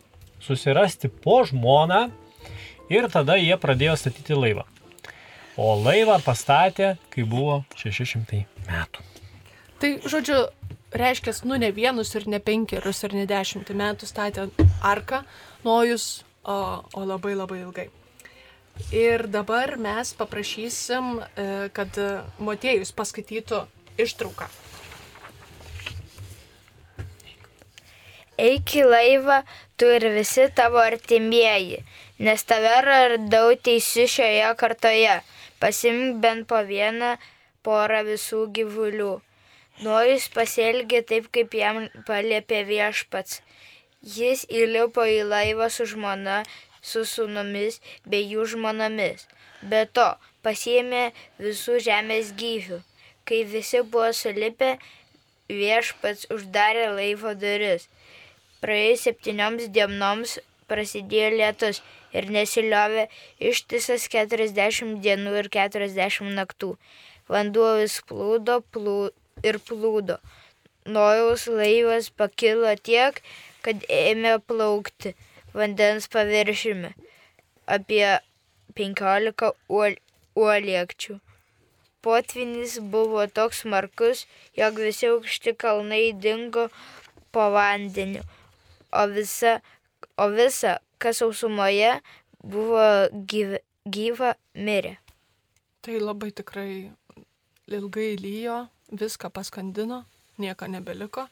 susirasti 0.44 1.08
po 1.08 1.40
žmoną 1.48 2.10
ir 2.92 3.08
tada 3.12 3.36
jie 3.40 3.56
pradėjo 3.60 3.96
statyti 4.00 4.36
laivą. 4.36 4.66
O 5.56 5.74
laivą 5.78 6.18
pastatė, 6.24 6.96
kai 7.14 7.22
buvo 7.28 7.62
600 7.78 8.44
metų. 8.66 9.04
Tai, 9.78 9.90
žodžiu, 10.08 10.38
reiškia, 10.94 11.34
nu 11.46 11.58
ne 11.60 11.70
vienus 11.74 12.14
ir 12.18 12.26
ne 12.30 12.40
penkerius 12.42 13.04
ir 13.06 13.14
ne 13.14 13.26
dešimtį 13.30 13.76
metų 13.78 14.08
statė 14.08 14.48
arką 14.82 15.22
Nojus, 15.64 16.24
o, 16.42 16.56
o 16.94 17.04
labai 17.06 17.34
labai 17.38 17.60
ilgai. 17.62 17.88
Ir 18.90 19.28
dabar 19.30 19.76
mes 19.78 20.10
paprašysim, 20.18 21.20
e, 21.22 21.46
kad 21.74 21.98
Motiejus 22.42 22.90
paskaitytų 22.96 23.62
ištrauką. 24.02 24.48
Eik 28.34 28.72
į 28.74 28.82
laivą, 28.88 29.42
tu 29.78 29.86
ir 29.94 30.08
visi 30.16 30.48
tavo 30.58 30.80
artimieji, 30.82 31.84
nes 32.18 32.44
tave 32.46 32.74
radau 32.86 33.54
teisiu 33.56 34.06
šioje 34.06 34.54
kartoje. 34.60 35.20
Pasimk 35.60 36.20
bent 36.22 36.46
po 36.46 36.60
vieną 36.62 37.16
porą 37.66 38.04
visų 38.06 38.46
gyvulių. 38.54 39.14
Nojus 39.82 40.28
pasielgė 40.30 41.02
taip, 41.02 41.30
kaip 41.34 41.54
jam 41.58 41.88
paliepė 42.06 42.62
viešpats. 42.68 43.40
Jis 44.04 44.44
įlipo 44.46 45.02
į 45.08 45.24
laivą 45.26 45.66
su 45.72 45.86
žmona, 45.90 46.42
su 46.82 47.02
sunomis 47.08 47.80
bei 48.06 48.22
jų 48.22 48.44
žmonomis. 48.54 49.26
Be 49.62 49.82
to, 49.96 50.06
pasiėmė 50.44 51.10
visų 51.40 51.80
žemės 51.82 52.34
gyvių. 52.38 52.82
Kai 53.24 53.42
visi 53.48 53.80
buvo 53.82 54.12
sulipę, 54.12 54.76
viešpats 55.48 56.28
uždarė 56.30 56.90
laivo 56.94 57.32
duris. 57.34 57.88
Praėjus 58.60 59.08
septynioms 59.08 59.70
dienoms 59.72 60.38
prasidėjo 60.70 61.30
lietus 61.38 61.82
ir 62.16 62.30
nesiliovė 62.36 63.08
ištisas 63.50 64.06
40 64.12 65.00
dienų 65.04 65.34
ir 65.42 65.50
40 65.58 66.32
naktų. 66.38 66.74
Vanduo 67.28 67.74
vis 67.80 68.00
plūdo 68.08 68.60
plū, 68.74 69.10
ir 69.42 69.60
plūdo. 69.68 70.18
Nojaus 70.84 71.46
laivas 71.48 72.10
pakilo 72.12 72.74
tiek, 72.88 73.22
kad 73.64 73.86
ėmė 73.88 74.38
plaukti. 74.48 75.14
vandens 75.54 76.08
paviršiumi. 76.10 76.88
Apie 77.70 78.18
15 78.74 79.52
uol, 79.70 79.94
uoliekčių. 80.34 81.20
Potvinis 82.04 82.74
buvo 82.94 83.22
toks 83.38 83.62
smarkus, 83.62 84.24
jog 84.58 84.80
visi 84.86 85.06
aukšti 85.08 85.54
kalnai 85.62 86.10
dingo 86.24 86.66
po 87.32 87.46
vandeniu, 87.54 88.24
o 88.92 89.06
visa, 89.14 89.54
o 90.18 90.28
visa 90.32 90.78
kas 90.98 91.20
sausumoje 91.22 92.00
buvo 92.44 92.84
gyva, 93.30 93.58
gyva, 93.86 94.34
mirė. 94.54 94.96
Tai 95.84 95.98
labai 96.00 96.30
tikrai 96.32 96.90
ilgai 97.68 98.14
lyjo, 98.20 98.58
viską 98.92 99.30
paskandino, 99.32 100.04
nieko 100.38 100.68
nebeliko, 100.68 101.28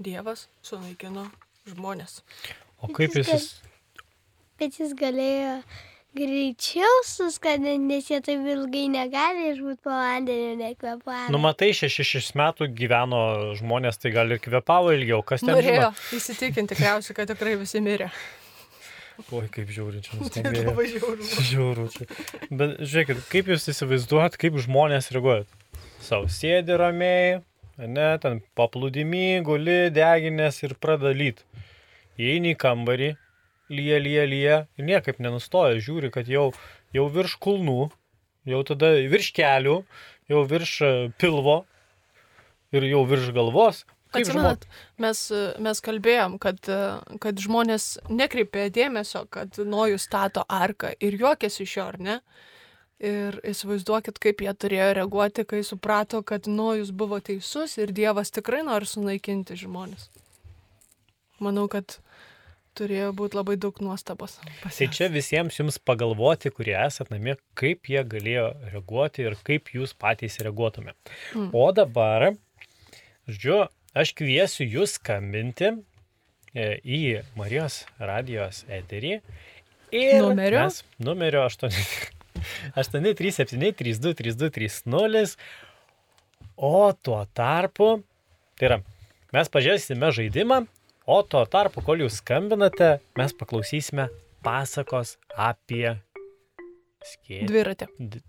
Dievas 0.00 0.46
sunaikino 0.64 1.26
žmonės. 1.68 2.22
O 2.80 2.88
kaip 2.88 3.12
jis... 3.18 3.26
gal- 3.28 4.06
Bet 4.60 4.78
jis 4.80 4.94
galėjo 4.96 5.58
greičiau 6.16 6.96
suskandinti, 7.06 7.86
nes 7.86 8.08
jie 8.10 8.18
taip 8.24 8.42
ilgai 8.54 8.86
negali 8.90 9.50
išbūti 9.52 9.80
po 9.86 9.92
vandeniu 9.94 10.56
nekvepavę. 10.58 11.28
Nu, 11.30 11.38
matai, 11.42 11.70
šešis 11.76 12.08
šešis 12.10 12.34
metų 12.40 12.68
gyveno 12.78 13.20
žmonės, 13.60 14.00
tai 14.02 14.12
gal 14.16 14.32
ir 14.34 14.40
kvepavo 14.42 14.92
ilgiau, 14.96 15.22
kas 15.26 15.44
ten 15.44 15.52
Norėjo 15.54 15.76
žino. 15.90 15.90
įsitikinti 16.18 16.74
tikriausiai, 16.74 17.16
kad 17.20 17.30
tikrai 17.30 17.54
visi 17.60 17.82
mirė. 17.84 18.10
Oi, 19.36 19.46
kaip 19.52 19.68
žiauri 19.68 20.00
čia 20.00 20.16
Tai 20.16 20.20
nuskambėjo. 20.24 20.66
labai 20.70 20.86
žiauru. 20.94 21.30
Žiauru 21.50 21.86
čia. 21.94 22.06
Bet 22.50 22.76
žiūrėkit, 22.80 23.22
kaip 23.30 23.50
jūs 23.52 23.68
įsivaizduojat, 23.74 24.38
kaip 24.40 24.56
žmonės 24.64 25.10
reaguoja? 25.14 25.44
Sau 26.00 26.24
sėdi 26.32 26.72
ramiai, 26.80 27.42
ne, 27.78 28.06
ten 28.22 28.40
paplūdimi, 28.56 29.42
guli, 29.44 29.90
deginės 29.92 30.62
ir 30.64 30.72
pradeda 30.80 31.12
lyt. 31.14 31.44
Įeini 32.20 32.54
į 32.54 32.58
kambarį, 32.60 33.10
lyja, 33.70 34.00
lyja, 34.02 34.26
lyja 34.28 34.58
ir 34.78 34.88
niekaip 34.88 35.20
nenustoja, 35.22 35.78
žiūri, 35.82 36.10
kad 36.14 36.28
jau, 36.30 36.50
jau 36.96 37.06
virš 37.12 37.36
kulnų, 37.42 37.90
jau 38.50 38.60
tada 38.66 38.92
virš 39.12 39.32
kelių, 39.36 39.80
jau 40.30 40.44
virš 40.50 40.74
e, 40.82 40.92
pilvo 41.20 41.62
ir 42.74 42.86
jau 42.90 43.06
virš 43.08 43.32
galvos. 43.36 43.84
Kaip 44.10 44.26
Atsimenat, 44.26 44.64
mes, 44.98 45.18
mes 45.62 45.80
kalbėjom, 45.86 46.34
kad, 46.42 46.66
kad 47.22 47.38
žmonės 47.38 48.00
nekreipė 48.10 48.66
dėmesio, 48.74 49.22
kad 49.30 49.54
Nojus 49.62 50.08
stato 50.08 50.42
arką 50.50 50.90
ir 50.98 51.14
juokėsi 51.20 51.62
iš 51.62 51.74
jo, 51.76 51.84
ar 51.92 51.98
ne? 52.02 52.16
Ir 53.00 53.38
įsivaizduokit, 53.46 54.18
kaip 54.20 54.42
jie 54.42 54.52
turėjo 54.52 54.88
reaguoti, 54.98 55.46
kai 55.48 55.62
suprato, 55.64 56.24
kad 56.26 56.50
Nojus 56.50 56.90
buvo 56.90 57.20
teisus 57.22 57.78
ir 57.78 57.94
Dievas 57.96 58.34
tikrai 58.34 58.64
nori 58.66 58.90
sunaikinti 58.90 59.56
žmonės. 59.62 60.10
Manau, 61.40 61.68
kad 61.70 62.00
turėjo 62.80 63.08
būti 63.16 63.36
labai 63.38 63.56
daug 63.60 63.76
nuostabos. 63.84 64.32
Tai 64.64 64.86
čia 64.96 65.06
visiems 65.12 65.58
jums 65.60 65.76
pagalvoti, 65.84 66.52
kurie 66.54 66.76
esate 66.80 67.10
namie, 67.14 67.34
kaip 67.58 67.78
jie 67.92 68.02
galėjo 68.14 68.46
reaguoti 68.72 69.18
ir 69.28 69.34
kaip 69.46 69.62
jūs 69.76 69.90
patys 70.00 70.34
reaguotume. 70.44 70.92
Mm. 71.34 71.48
O 71.52 71.54
dabar, 71.76 72.20
žodžiu, 73.28 73.58
aš 73.94 74.08
kviesiu 74.18 74.62
jūs 74.66 74.90
skambinti 74.98 75.68
e, 75.70 75.72
į 76.80 77.00
Marijos 77.38 77.74
radijos 78.00 78.56
eterį. 78.68 79.12
Ir 79.90 80.22
Numeriu? 80.22 80.58
Mes, 80.62 80.84
numerio 81.02 81.42
8. 81.48 81.70
837-32-3230. 82.76 85.36
O 86.60 86.92
tuo 86.92 87.24
tarpu, 87.32 88.04
tai 88.60 88.68
yra, 88.68 88.84
mes 89.32 89.48
pažiūrėsime 89.48 90.12
žaidimą, 90.12 90.68
o 91.06 91.20
tuo 91.22 91.44
tarpu, 91.48 91.82
kol 91.84 92.04
jūs 92.04 92.20
skambinate, 92.20 92.98
mes 93.18 93.34
paklausysime 93.36 94.08
pasakos 94.44 95.16
apie 95.36 95.96
skėtį. 97.04 97.46
Dviratį. 97.48 97.88
D... 97.98 98.22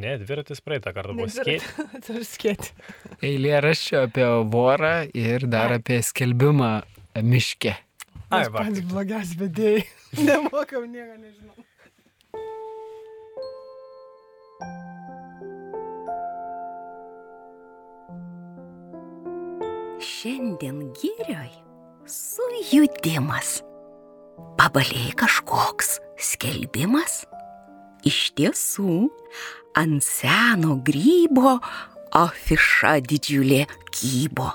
Ne, 0.00 0.16
dviratis 0.18 0.62
praeitą 0.64 0.90
kartą 0.94 1.14
buvo 1.14 1.28
Ne 1.28 1.34
skėtį. 1.36 1.60
dviratį, 1.76 2.00
tai 2.06 2.16
ir 2.18 2.26
skėti. 2.28 2.72
Eilėraščio 3.30 4.04
apie 4.08 4.26
vorą 4.50 4.94
ir 5.14 5.46
dar 5.50 5.76
apie 5.76 6.00
skelbimą 6.02 6.72
miške. 7.22 7.76
Ai, 8.34 8.48
va. 8.50 8.64
pats 8.64 8.82
blogas 8.88 9.36
vedėjai. 9.38 9.84
Nemokau, 10.26 10.82
nieko 10.88 11.18
nežinau. 11.20 11.52
Šiandien 20.04 20.80
gyrioj 20.98 21.63
sujudimas. 22.06 23.62
Pabaliai 24.58 25.12
kažkoks 25.16 25.98
skelbimas. 26.20 27.24
Iš 28.04 28.34
tiesų, 28.36 29.08
ant 29.78 30.04
seno 30.04 30.76
grybo 30.84 31.56
afiša 32.14 32.98
didžiulė 33.08 33.64
kybo. 33.94 34.52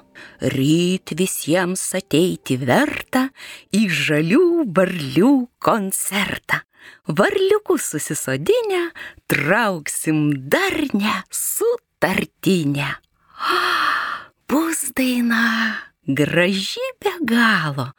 Ryt 0.54 1.16
visiems 1.20 1.84
ateiti 1.98 2.60
verta 2.62 3.28
į 3.76 3.88
žalių 3.90 4.70
varlių 4.76 5.34
koncertą. 5.64 6.62
Varliukus 7.10 7.90
susisodinę, 7.92 8.90
trauksim 9.28 10.50
darnę 10.50 11.20
sutartinę. 11.34 12.96
Bus 14.50 14.90
daina 14.96 15.89
graži 16.08 16.88
be 17.02 17.14
galo 17.22 17.92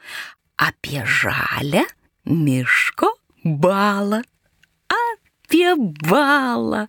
apie 0.61 1.03
žalę 1.07 1.85
miško 2.25 3.09
balą. 3.45 4.23
Apie 4.91 5.75
balą, 6.11 6.87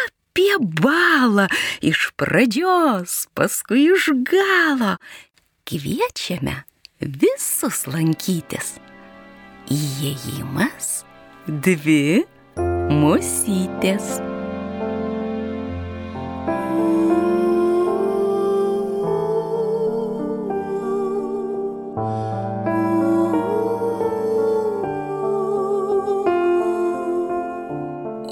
apie 0.00 0.54
balą 0.60 1.46
iš 1.82 2.10
pradžios, 2.18 3.26
paskui 3.34 3.88
iš 3.94 4.10
galo. 4.28 4.96
Kviečiame 5.68 6.64
visus 7.00 7.86
lankytis. 7.90 8.78
Įėjimas 9.68 11.02
dvi 11.46 12.24
musytės. 12.88 14.37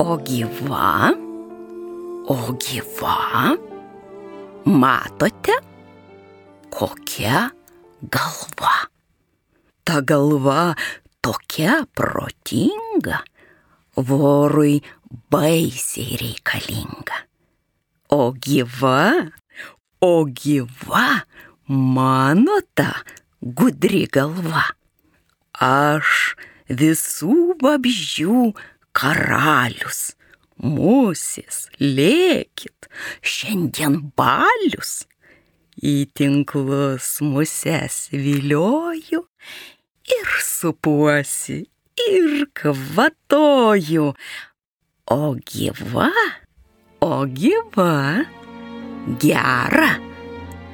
O 0.07 0.15
gyva, 0.23 1.11
o 2.31 2.37
gyva, 2.63 3.57
matote, 4.63 5.57
kokia 6.71 7.51
galva. 8.15 8.87
Ta 9.83 9.99
galva 10.07 10.77
tokia 11.19 11.81
protinga, 11.91 13.19
vorui 13.99 14.79
baisiai 15.27 16.15
reikalinga. 16.23 17.19
O 18.15 18.31
gyva, 18.31 19.27
o 19.99 20.15
gyva, 20.31 21.27
mano 21.67 22.61
ta 22.79 23.03
gudri 23.43 24.07
galva. 24.07 24.69
Aš 25.59 26.39
visų 26.71 27.59
vabzdžių 27.59 28.55
karalius. 28.97 30.15
Musis, 30.57 31.67
lėkit, 31.81 32.89
šiandien 33.21 33.99
balius. 34.17 35.05
Į 35.77 36.09
tinklus 36.17 37.19
muses 37.21 38.07
vilioju 38.09 39.21
ir 40.17 40.31
supuosi, 40.41 41.67
ir 42.09 42.47
kvatoju. 42.57 44.15
O 45.13 45.35
gyva, 45.53 46.09
o 47.05 47.27
gyva, 47.31 48.25
gera, 49.21 49.93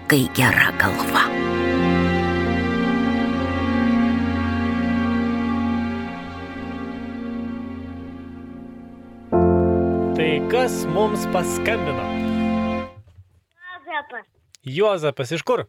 kai 0.09 0.25
gera 0.39 0.71
galva. 0.79 1.62
Tai 10.17 10.33
kas 10.51 10.83
mums 10.93 11.25
paskambino? 11.33 12.05
Juozapas 13.63 14.27
Juozapas 14.63 15.33
iš 15.33 15.43
kur? 15.43 15.65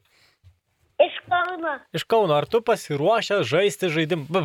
iš 0.99 1.15
Kauno. 1.29 1.71
Iš 1.95 2.03
Kauno. 2.03 2.33
Ar 2.35 2.45
tu 2.45 2.61
pasiruošęs 2.61 3.47
žaisti 3.47 3.89
žaidimą? 3.89 4.43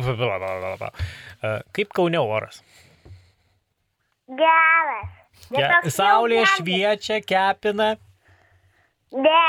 E, 1.43 1.51
Kaip 1.75 1.91
Kaune 1.95 2.19
oras? 2.19 2.61
Geras. 4.27 5.11
Toks 5.49 5.95
Saulė 5.95 6.41
šviečia, 6.55 7.19
kepina. 7.25 7.93
Ne. 9.11 9.45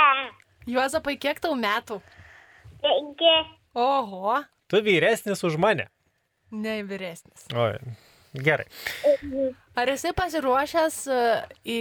Juozapai, 0.71 1.17
kiek 1.21 1.41
tau 1.43 1.55
metų? 1.59 2.01
Penki. 2.83 3.35
Oho. 3.75 4.39
Tu 4.71 4.83
vyresnis 4.87 5.43
už 5.47 5.59
mane. 5.61 5.89
Ne 6.51 6.81
vyresnis. 6.87 7.47
Oi, 7.55 7.79
gerai. 8.35 8.67
Ar 9.81 9.89
esi 9.93 10.13
pasiruošęs 10.17 10.97
e, 11.15 11.19
į 11.65 11.79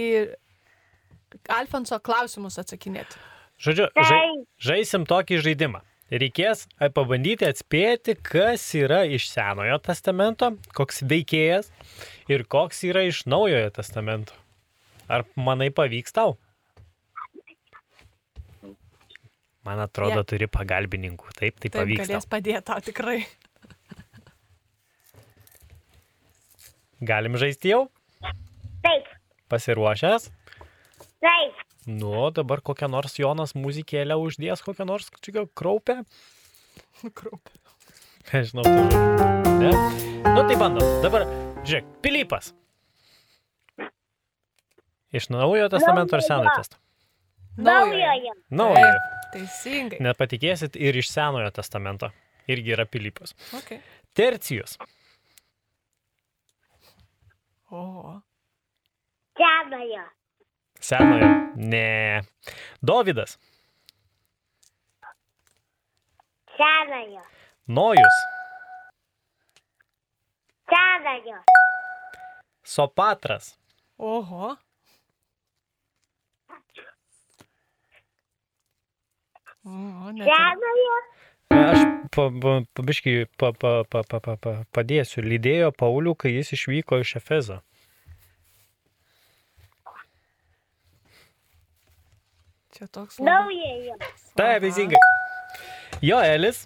Alfonso 1.52 1.98
klausimus 2.02 2.56
atsakinėti? 2.62 3.18
Žodžiu, 3.60 3.88
žai, 4.08 4.20
žaisim 4.70 5.04
tokį 5.10 5.40
žaidimą. 5.44 5.82
Reikės 6.10 6.64
pabandyti 6.96 7.46
atspėti, 7.46 8.16
kas 8.26 8.64
yra 8.74 9.02
iš 9.06 9.28
Senojo 9.30 9.76
testamento, 9.84 10.48
koks 10.74 11.04
veikėjas 11.06 11.68
ir 12.32 12.42
koks 12.50 12.80
yra 12.88 13.04
iš 13.06 13.20
Naujojo 13.30 13.68
testamento. 13.76 14.34
Ar 15.10 15.22
manai 15.38 15.68
pavyks 15.74 16.16
tau? 16.16 16.34
Man 19.66 19.78
atrodo, 19.84 20.22
Je- 20.22 20.28
turi 20.32 20.46
pagalbininkų. 20.50 21.30
Taip, 21.36 21.58
tai 21.60 21.68
Taip, 21.68 21.76
pavyks. 21.82 22.06
galės 22.08 22.24
Tau. 22.26 22.30
padėti 22.32 22.62
tau 22.64 22.80
tikrai. 22.80 23.18
Galim 27.00 27.36
žaisti 27.40 27.72
jau? 27.72 27.86
Taip, 28.84 29.08
Pasiruošęs? 29.48 30.30
taip. 31.20 31.54
Nu, 31.86 32.28
dabar 32.30 32.60
kokią 32.60 32.88
nors 32.92 33.16
Jonas 33.18 33.54
muzikėlę 33.56 34.16
uždės, 34.20 34.60
kokią 34.64 34.84
nors 34.88 35.08
čia 35.24 35.46
kraupę. 35.56 36.02
Kraupė. 37.18 37.56
Nežinau, 38.30 38.62
tu. 38.68 39.00
Ne? 39.60 39.70
Nu, 40.28 40.42
tai 40.46 40.56
bandom. 40.60 40.84
Dabar, 41.02 41.24
žiūrėk, 41.64 41.88
Pilypas. 42.04 42.52
Iš 45.16 45.26
naujojo 45.32 45.70
testamento 45.72 46.14
ar 46.14 46.22
senojo 46.22 46.44
Naujojo. 46.46 46.60
testamento? 46.60 46.86
Naujojo. 47.66 48.34
Naujojo. 48.54 49.00
Teisingai. 49.32 49.98
Nepatikėsit 50.04 50.76
ir 50.78 51.00
iš 51.00 51.10
senojo 51.10 51.50
testamento. 51.56 52.12
Irgi 52.50 52.76
yra 52.76 52.86
Pilypas. 52.86 53.34
Okay. 53.56 53.80
Tercijus. 54.14 54.76
O. 57.70 58.20
Senojo. 59.36 60.04
Senojo. 60.80 61.26
Ne. 61.56 62.22
Dovydas. 62.82 63.38
Senojo. 66.56 67.22
Nojus. 67.66 68.16
Senojo. 70.68 71.44
Sopatras. 72.62 73.58
Oho. 73.96 74.56
O, 79.64 79.70
ir- 80.16 80.24
Senojo. 80.24 80.96
Aš 81.50 81.82
pabiškai 82.74 83.26
pa, 83.38 83.50
pa, 83.52 83.82
pa, 83.84 84.02
pa, 84.06 84.20
pa, 84.20 84.36
pa, 84.36 84.52
padėsiu. 84.74 85.22
Lydėjo 85.26 85.72
Paulių, 85.74 86.14
kai 86.14 86.34
jis 86.36 86.54
išvyko 86.56 87.00
iš 87.02 87.16
Efezo. 87.20 87.58
Čia 92.76 92.86
toks. 92.94 93.18
Naujojo. 93.18 93.96
Taip, 94.38 94.62
teisingai. 94.62 95.00
Joelis. 96.00 96.62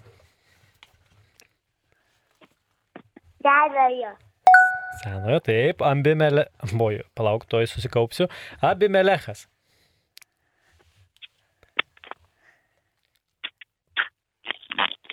Senojo. 3.41 4.13
Senojo, 5.01 5.41
taip. 5.49 5.81
Ambimele. 5.81 6.45
Boju, 6.71 7.03
palauk, 7.17 7.49
toj 7.49 7.67
susikaupsiu. 7.73 8.29
Abimelechas. 8.61 9.47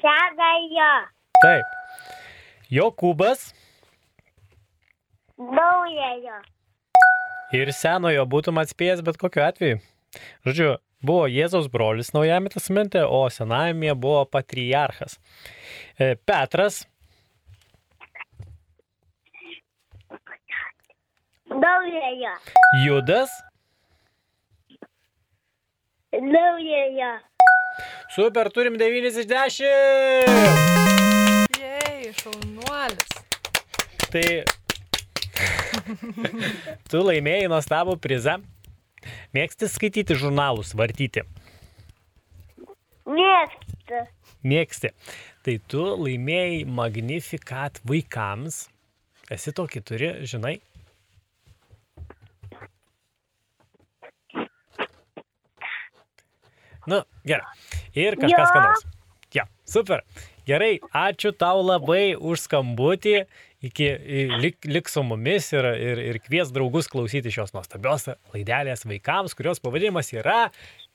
Senojo. 0.02 0.92
Taip. 1.42 1.74
Jokūbas. 2.72 3.52
Naujojo. 5.38 6.38
Ir 7.52 7.70
senojo 7.76 8.24
būtum 8.32 8.58
atspėjęs 8.62 9.02
bet 9.06 9.18
kokiu 9.20 9.44
atveju. 9.44 9.80
Žodžiu, 10.46 10.70
buvo 11.04 11.26
Jėzaus 11.30 11.68
brolis 11.72 12.12
Naujame 12.16 12.50
testamente, 12.52 13.02
o 13.04 13.26
Senajame 13.30 13.94
buvo 13.94 14.24
patriarchas. 14.26 15.18
E, 15.98 16.14
Petras, 16.16 16.82
Naujojo. 21.52 22.32
Judas, 22.86 23.30
Naujojo. 26.12 27.12
Super, 28.14 28.50
turim 28.50 28.78
9 28.78 29.06
iš 29.08 29.26
10. 29.26 29.62
Jei, 31.60 32.12
šaunuolis. 32.20 33.12
Tai 34.12 34.24
tu 36.92 37.00
laimėjai 37.06 37.48
nuostabų 37.52 37.96
prizą. 38.04 38.36
Mėgsti 39.34 39.68
skaityti 39.72 40.16
žurnalus, 40.20 40.74
vartyti. 40.78 41.24
Mėgstu. 43.08 44.02
Mėgsti. 44.46 44.92
Tai 45.42 45.56
tu 45.72 45.86
laimėjai 46.04 46.62
Magnificat 46.68 47.80
vaikams. 47.88 48.66
Esi 49.32 49.54
tokį 49.56 49.82
turi, 49.88 50.12
žinai? 50.28 50.58
Nu, 56.90 57.02
gerai. 57.26 57.46
Ir 57.94 58.16
kažkas 58.18 58.40
Jo. 58.40 58.50
skanaus. 58.50 58.84
Ja, 59.34 59.46
super. 59.68 60.02
Gerai, 60.46 60.80
ačiū 60.90 61.30
tau 61.38 61.62
labai 61.62 62.14
už 62.18 62.48
skambutį. 62.48 63.24
Iki, 63.62 63.88
lik, 64.42 64.56
lik 64.66 64.88
su 64.90 65.04
mumis 65.06 65.52
ir, 65.54 65.68
ir, 65.78 66.00
ir 66.02 66.18
kvies 66.24 66.50
draugus 66.50 66.88
klausyti 66.90 67.30
šios 67.30 67.54
nuostabios 67.54 68.08
laidelės 68.34 68.82
vaikams, 68.90 69.36
kurios 69.38 69.62
pavadinimas 69.62 70.10
yra 70.16 70.48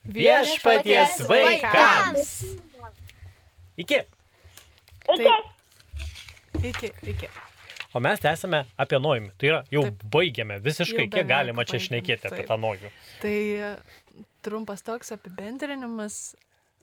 Viešpaties 0.04 1.22
vaikams. 1.30 2.34
Iki. 3.80 4.04
Iki. 5.16 5.34
Iki, 6.68 6.92
iki. 7.14 7.32
O 7.98 8.02
mes 8.04 8.22
tęsime 8.22 8.60
apie 8.78 9.00
nojimį. 9.02 9.32
Tai 9.42 9.48
yra, 9.50 9.60
jau 9.74 9.82
Taip. 9.88 10.04
baigėme 10.14 10.60
visiškai, 10.62 11.08
Jau 11.08 11.14
kiek 11.16 11.30
galima 11.30 11.64
čia 11.66 11.80
baigėm, 11.80 11.86
šnekėti 11.88 12.30
apie 12.30 12.44
taip. 12.44 12.50
tą 12.52 12.58
nojimį. 12.62 12.92
Tai 13.24 13.38
e, 13.70 13.72
trumpas 14.46 14.86
toks 14.86 15.16
apibendrinimas. 15.16 16.20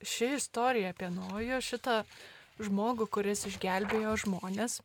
Ši 0.05 0.33
istorija 0.37 0.91
apie 0.93 1.07
Nojų, 1.15 1.61
šitą 1.65 2.01
žmogų, 2.61 3.07
kuris 3.15 3.47
išgelbėjo 3.49 4.17
žmonės, 4.25 4.81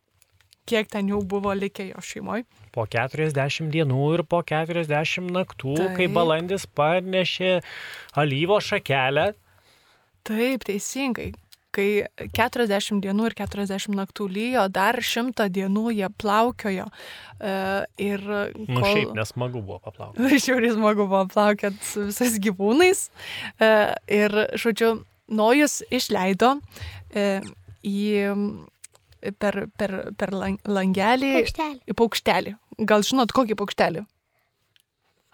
kiek 0.69 0.87
ten 0.93 1.09
jau 1.09 1.19
buvo 1.25 1.51
likę 1.57 1.89
jo 1.89 2.03
šeimoje. 2.05 2.45
Po 2.71 2.85
40 2.85 3.73
dienų 3.73 4.05
ir 4.19 4.23
po 4.29 4.43
40 4.45 5.33
naktų, 5.33 5.75
Taip. 5.81 5.97
kai 5.97 6.07
balandis 6.13 6.69
parnešė 6.77 7.57
alyvo 8.21 8.61
šakelę, 8.63 9.31
Taip, 10.29 10.65
teisingai. 10.67 11.31
Kai 11.71 12.01
40 12.33 12.97
dienų 13.03 13.27
ir 13.29 13.35
40 13.37 13.93
naktų 13.93 14.25
lyjo, 14.33 14.63
dar 14.73 14.97
100 15.05 15.45
dienų 15.53 15.91
jie 15.93 16.07
plaukiojo. 16.17 16.87
e, 17.39 17.51
Ir 18.01 18.23
nu 18.25 18.81
šiaip 18.81 19.11
nesmagu 19.13 19.61
buvo 19.61 19.77
paplaukti. 19.85 20.39
Šiaurės 20.41 20.73
smagu 20.79 21.05
buvo 21.05 21.25
plaukiant 21.29 21.77
su 21.85 22.07
visais 22.09 22.39
gyvūnais. 22.41 23.03
E, 23.61 23.69
Ir, 24.07 24.33
žodžiu, 24.57 25.03
Nojus 25.29 25.83
išleido 25.93 26.55
e, 27.13 27.41
į, 27.85 27.99
per, 29.37 29.67
per, 29.77 29.93
per 30.17 30.33
lang- 30.33 30.57
langelį. 30.65 31.29
Paukštelį. 31.37 31.79
Į 31.85 31.97
paukštelį. 32.01 32.55
Gal 32.89 33.05
žinot, 33.05 33.29
kokį 33.37 33.59
paukštelį? 33.61 34.05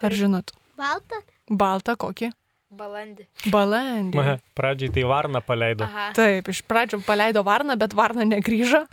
Ar 0.04 0.12
žinot? 0.20 0.52
Balta? 0.76 1.22
Baltą 1.48 1.96
kokį? 1.96 2.34
Balandį. 2.76 3.26
Balandį. 3.54 4.20
Aha, 4.22 4.38
Pradžiai 4.58 4.92
tai 4.96 5.04
varną 5.08 5.42
paleido. 5.46 5.88
Aha. 5.88 6.10
Taip, 6.18 6.50
iš 6.52 6.62
pradžių 6.68 7.02
paleido 7.08 7.44
varną, 7.48 7.78
bet 7.80 7.96
varna 7.98 8.28
negrįžo. 8.28 8.86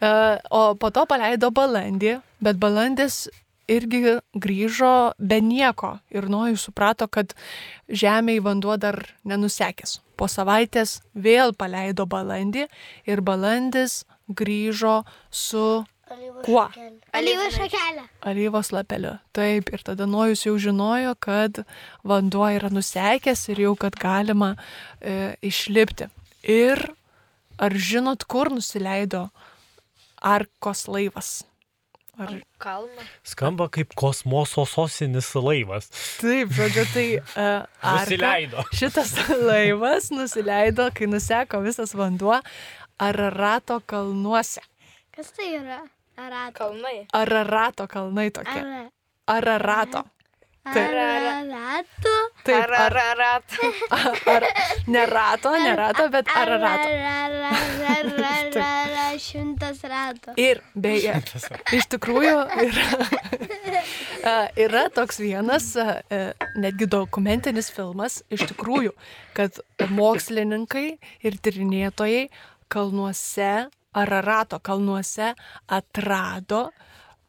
E, 0.00 0.10
O 0.50 0.74
po 0.80 0.90
to 0.94 1.06
paleido 1.08 1.50
balandį, 1.54 2.18
bet 2.44 2.58
balandis 2.60 3.24
irgi 3.70 4.18
grįžo 4.34 5.14
be 5.18 5.40
nieko. 5.44 5.94
Ir 6.10 6.28
Nojus 6.32 6.66
suprato, 6.68 7.06
kad 7.08 7.34
žemėje 7.88 8.42
vanduo 8.44 8.76
dar 8.80 8.98
nenusekęs. 9.24 10.00
Po 10.18 10.28
savaitės 10.28 10.98
vėl 11.14 11.54
paleido 11.56 12.06
balandį 12.10 12.66
ir 13.08 13.22
balandis 13.24 14.02
grįžo 14.28 15.00
su 15.30 15.84
kuo? 16.44 16.64
Alyvos 17.16 17.56
šakelė. 17.56 18.06
Alyvos 18.30 18.72
lapeliu. 18.74 19.16
Taip, 19.36 19.70
ir 19.74 19.84
tada 19.86 20.06
Nojus 20.10 20.46
jau 20.46 20.56
žinojo, 20.60 21.14
kad 21.22 21.62
vanduo 22.06 22.48
yra 22.50 22.70
nusekęs 22.72 23.48
ir 23.52 23.66
jau 23.66 23.74
kad 23.78 23.98
galima 24.00 24.54
e, 25.00 25.36
išlipti. 25.46 26.10
Ir 26.46 26.82
ar 27.60 27.76
žinot, 27.76 28.24
kur 28.24 28.50
nusileido 28.54 29.28
Arkos 30.20 30.86
laivas? 30.88 31.40
Ar... 32.20 32.34
Kalną. 32.60 33.04
Skamba 33.24 33.70
kaip 33.72 33.94
kosmoso 33.96 34.66
sosinis 34.68 35.30
laivas. 35.40 35.88
Taip, 36.20 36.52
žodžiu, 36.52 36.84
tai 36.92 37.06
uh, 37.16 37.64
Nusileido. 37.80 38.64
Šitas 38.76 39.14
laivas 39.48 40.10
nusileido, 40.12 40.90
kai 40.92 41.08
nuseko 41.08 41.62
visas 41.64 41.96
vanduo 41.96 42.36
Ararato 43.00 43.80
kalnuose. 43.88 44.60
Kas 45.16 45.32
tai 45.36 45.54
yra? 45.56 45.80
Arato. 46.20 46.52
Kalnai. 46.58 47.06
Ararato 47.12 47.86
kalnai 47.88 48.30
tokie. 48.30 48.60
Ara- 48.60 48.90
Ararato. 49.26 50.04
Ararato. 50.64 52.14
Taip. 52.44 52.56
Ar, 52.56 52.70
Ararato. 52.70 53.56
ar, 54.34 54.42
ne 54.86 55.06
rato, 55.06 55.50
ne 55.56 55.76
rato, 55.76 56.08
bet 56.12 56.26
ararato. 56.36 56.88
Šimtas 59.20 59.82
rato. 59.84 60.32
Ir 60.40 60.60
beje, 60.74 61.14
iš 61.76 61.84
tikrųjų 61.92 62.36
yra, 62.64 62.86
a, 64.30 64.34
yra 64.60 64.84
toks 64.94 65.18
vienas 65.20 65.72
a, 65.80 66.00
netgi 66.56 66.86
dokumentinis 66.90 67.68
filmas, 67.74 68.20
iš 68.32 68.46
tikrųjų, 68.52 68.92
kad 69.36 69.58
mokslininkai 69.90 70.86
ir 71.26 71.32
tyrinėtojai 71.42 72.28
kalnuose, 72.70 73.68
Ararato 73.94 74.58
kalnuose 74.62 75.34
atrado 75.68 76.70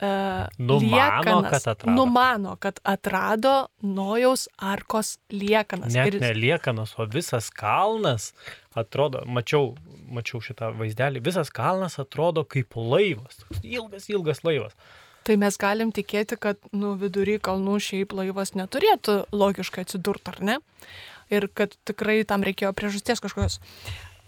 a, 0.02 0.48
Numano, 0.58 0.82
liekanas. 0.82 1.52
kad 1.52 1.68
atrado. 1.68 1.96
Numano, 1.96 2.56
kad 2.60 2.80
atrado 2.84 3.68
Nojaus 3.82 4.48
arkos 4.58 5.18
liekanas. 5.30 5.94
Net 5.94 6.14
Ir- 6.14 6.20
ne 6.22 6.34
liekanos, 6.34 6.96
o 6.98 7.06
visas 7.06 7.50
kalnas 7.50 8.34
atrodo, 8.76 9.22
mačiau, 9.26 9.76
mačiau 10.10 10.42
šitą 10.42 10.72
vaizdelį, 10.78 11.22
visas 11.22 11.50
kalnas 11.54 12.00
atrodo 12.02 12.44
kaip 12.46 12.74
laivas. 12.76 13.44
Ilgas, 13.64 14.10
ilgas 14.10 14.42
laivas. 14.44 14.74
Tai 15.24 15.36
mes 15.38 15.54
galim 15.62 15.92
tikėti, 15.94 16.34
kad 16.42 16.58
nu, 16.74 16.96
vidury 16.98 17.38
kalnų 17.38 17.78
šiaip 17.78 18.14
laivas 18.18 18.56
neturėtų 18.58 19.20
logiškai 19.38 19.84
atsidurti, 19.86 20.34
ar 20.34 20.40
ne? 20.42 20.58
Ir 21.30 21.46
kad 21.54 21.78
tikrai 21.86 22.24
tam 22.26 22.42
reikėjo 22.42 22.74
priežasties 22.74 23.22
kažkokios. 23.22 23.60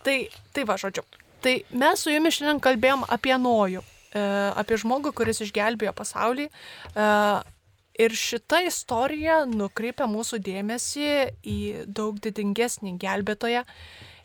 Tai, 0.05 0.19
tai 0.53 0.63
va, 0.69 0.77
žodžiu. 0.77 1.01
Tai 1.43 1.57
mes 1.75 1.99
su 1.99 2.11
jumis 2.13 2.37
šiandien 2.37 2.61
kalbėjom 2.63 3.03
apie 3.11 3.35
Nojų, 3.35 3.81
e, 4.15 4.21
apie 4.55 4.77
žmogų, 4.79 5.11
kuris 5.17 5.41
išgelbėjo 5.43 5.91
pasaulį. 5.97 6.45
E, 6.47 7.07
ir 8.05 8.15
šita 8.15 8.61
istorija 8.69 9.41
nukreipia 9.49 10.07
mūsų 10.07 10.39
dėmesį 10.45 11.09
į 11.43 11.57
daug 11.85 12.21
didingesnį 12.23 12.95
gelbėtoją. 13.01 13.65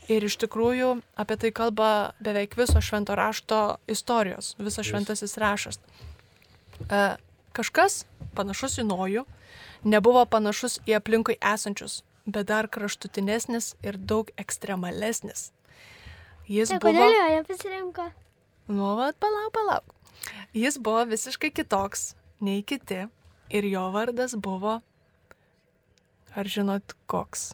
Ir 0.09 0.25
iš 0.25 0.39
tikrųjų 0.41 0.95
apie 1.21 1.37
tai 1.37 1.51
kalba 1.53 2.15
beveik 2.25 2.55
viso 2.57 2.81
švento 2.81 3.19
rašto 3.19 3.77
istorijos, 3.91 4.55
visas 4.57 4.87
šventasis 4.87 5.37
rašas. 5.43 5.83
E, 6.87 7.03
kažkas 7.53 8.05
panašus 8.39 8.79
į 8.79 8.87
nojų 8.89 9.27
nebuvo 9.85 10.25
panašus 10.31 10.79
į 10.87 10.97
aplinkui 11.03 11.37
esančius, 11.43 12.05
bet 12.27 12.47
dar 12.49 12.71
kraštutinesnis 12.71 13.75
ir 13.83 13.99
daug 13.99 14.31
ekstremalesnis. 14.39 15.51
Jis 16.49 16.73
Tai 16.73 16.79
buvo... 16.81 16.95
kodėl 16.95 17.13
jo 17.13 17.29
nepasirinko? 17.37 18.09
Nu, 18.73 18.93
vat, 18.97 19.17
palauk, 19.21 19.53
palauk. 19.53 19.95
Jis 20.57 20.79
buvo 20.81 21.05
visiškai 21.09 21.51
kitoks 21.53 22.13
nei 22.45 22.63
kiti 22.65 23.05
ir 23.53 23.69
jo 23.69 23.85
vardas 23.93 24.37
buvo... 24.37 24.79
Ar 26.39 26.49
žinot 26.49 26.95
koks? 27.11 27.53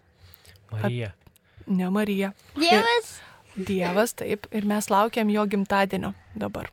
Marija. 0.71 1.13
Ne 1.67 1.89
Marija. 1.91 2.33
Dievas? 2.59 3.15
Ir, 3.55 3.65
dievas, 3.69 4.15
taip. 4.19 4.47
Ir 4.53 4.67
mes 4.69 4.91
laukiam 4.91 5.31
jo 5.31 5.47
gimtadienio 5.49 6.13
dabar. 6.37 6.69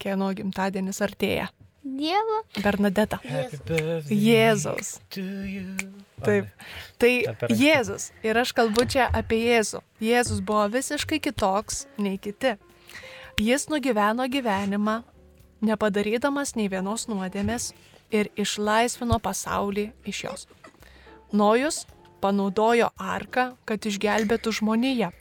Kieno 0.00 0.30
gimtadienis 0.38 1.02
artėja? 1.04 1.50
Dievo? 1.86 2.42
Bernadeta. 2.62 3.20
You. 5.14 5.76
Taip. 6.24 6.48
Tai. 6.98 7.10
Jėzus. 7.52 8.10
Ir 8.26 8.38
aš 8.40 8.52
kalbu 8.56 8.86
čia 8.90 9.06
apie 9.14 9.38
Jėzų. 9.44 9.82
Jėzus 10.02 10.40
buvo 10.42 10.64
visiškai 10.72 11.20
kitoks 11.22 11.84
nei 12.02 12.18
kiti. 12.18 12.56
Jis 13.38 13.68
nugyveno 13.70 14.26
gyvenimą, 14.32 15.02
nepadarydamas 15.62 16.54
nei 16.56 16.70
vienos 16.72 17.06
nuodėmės 17.10 17.70
ir 18.10 18.30
išlaisvino 18.34 19.20
pasaulį 19.22 19.90
iš 20.08 20.22
jos. 20.24 20.46
Nojus 21.36 21.84
panaudojo 22.24 22.88
arką, 22.96 23.52
kad 23.68 23.86
išgelbėtų 23.86 24.54
žmoniją, 24.58 25.12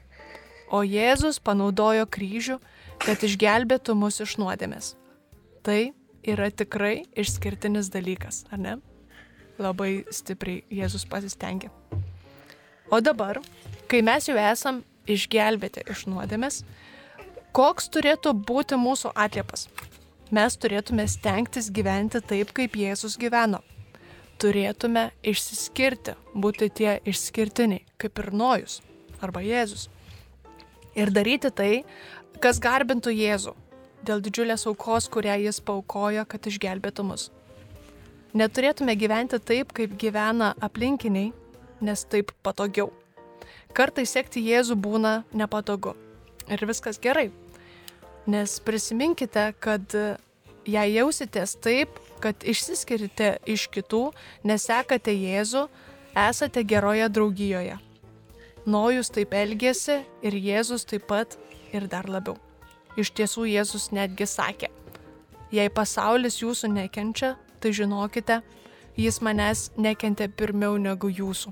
o 0.72 0.82
Jėzus 0.82 1.42
panaudojo 1.44 2.08
kryžių, 2.10 2.58
kad 3.04 3.22
išgelbėtų 3.22 3.98
mus 4.00 4.22
iš 4.24 4.38
nuodėmės. 4.42 4.96
Tai 5.66 5.92
yra 6.28 6.50
tikrai 6.52 7.06
išskirtinis 7.18 7.90
dalykas, 7.94 8.44
ar 8.52 8.62
ne? 8.62 8.76
Labai 9.62 10.04
stipriai 10.12 10.64
Jėzus 10.74 11.06
pasistengė. 11.08 11.70
O 12.92 13.00
dabar, 13.02 13.40
kai 13.90 14.02
mes 14.06 14.28
jau 14.30 14.36
esam 14.38 14.82
išgelbėti 15.10 15.86
iš 15.92 16.06
nuodėmės, 16.10 16.64
koks 17.56 17.90
turėtų 17.94 18.36
būti 18.48 18.78
mūsų 18.78 19.14
atliepas? 19.16 19.68
Mes 20.36 20.58
turėtume 20.58 21.06
stengtis 21.08 21.70
gyventi 21.72 22.22
taip, 22.22 22.52
kaip 22.58 22.76
Jėzus 22.76 23.18
gyveno. 23.22 23.62
Turėtume 24.42 25.12
išsiskirti, 25.24 26.18
būti 26.36 26.70
tie 26.70 26.98
išskirtiniai, 27.08 27.86
kaip 28.02 28.20
ir 28.20 28.34
Nojus 28.36 28.82
arba 29.24 29.42
Jėzus. 29.46 29.88
Ir 30.96 31.12
daryti 31.16 31.52
tai, 31.56 31.72
kas 32.44 32.60
garbintų 32.60 33.14
Jėzų 33.16 33.56
dėl 34.06 34.22
didžiulės 34.24 34.68
aukos, 34.70 35.10
kurią 35.12 35.40
jis 35.48 35.62
paukojo, 35.66 36.26
kad 36.30 36.48
išgelbėtų 36.50 37.06
mus. 37.08 37.30
Neturėtume 38.36 38.96
gyventi 39.00 39.40
taip, 39.40 39.72
kaip 39.76 39.96
gyvena 40.00 40.54
aplinkiniai, 40.64 41.32
nes 41.82 42.06
taip 42.12 42.34
patogiau. 42.44 42.92
Kartais 43.76 44.12
sekti 44.16 44.44
Jėzų 44.44 44.78
būna 44.80 45.16
nepatogu. 45.36 45.96
Ir 46.52 46.62
viskas 46.68 47.00
gerai. 47.02 47.30
Nes 48.28 48.58
prisiminkite, 48.64 49.50
kad 49.60 49.96
jei 50.66 50.94
jausitės 50.96 51.56
taip, 51.62 52.00
kad 52.24 52.44
išsiskirite 52.44 53.36
iš 53.48 53.68
kitų, 53.74 54.10
nesekate 54.48 55.14
Jėzų, 55.14 55.68
esate 56.28 56.64
geroje 56.64 57.10
draugijoje. 57.12 57.78
Nojus 58.66 59.12
taip 59.14 59.36
elgėsi 59.38 60.02
ir 60.26 60.40
Jėzus 60.42 60.88
taip 60.90 61.06
pat 61.12 61.38
ir 61.76 61.86
dar 61.92 62.10
labiau. 62.10 62.40
Iš 62.96 63.12
tiesų 63.12 63.50
Jėzus 63.52 63.90
netgi 63.92 64.28
sakė, 64.30 64.70
jei 65.52 65.68
pasaulis 65.74 66.40
jūsų 66.40 66.70
nekenčia, 66.72 67.34
tai 67.60 67.74
žinokite, 67.76 68.40
jis 68.96 69.20
manęs 69.20 69.70
nekentė 69.76 70.30
pirmiau 70.32 70.78
negu 70.80 71.10
jūsų. 71.12 71.52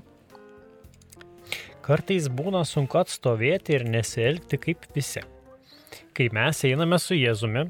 Kartais 1.84 2.30
būna 2.32 2.62
sunku 2.64 2.96
atstovėti 2.96 3.74
ir 3.76 3.84
nesielgti 3.84 4.56
kaip 4.56 4.86
visi. 4.96 5.20
Kai 6.16 6.30
mes 6.32 6.62
einame 6.64 6.96
su 7.02 7.16
Jėzumi, 7.18 7.66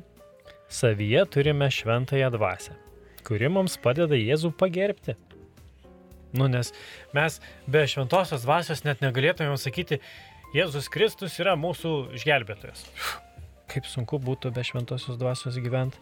savyje 0.71 1.25
turime 1.35 1.67
šventąją 1.67 2.31
dvasę, 2.37 2.77
kuri 3.27 3.51
mums 3.51 3.75
padeda 3.83 4.15
Jėzų 4.15 4.53
pagerbti. 4.61 5.17
Nu, 6.35 6.47
nes 6.51 6.71
mes 7.15 7.41
be 7.67 7.83
šventosios 7.91 8.47
dvasios 8.47 8.87
net 8.87 9.03
negalėtumėm 9.03 9.59
sakyti, 9.59 9.99
Jėzus 10.55 10.87
Kristus 10.91 11.41
yra 11.43 11.59
mūsų 11.59 12.15
išgelbėtojas. 12.15 12.87
Kaip 13.75 13.89
sunku 13.91 14.21
būtų 14.23 14.53
be 14.55 14.63
šventosios 14.63 15.19
dvasios 15.19 15.59
gyventi. 15.59 15.99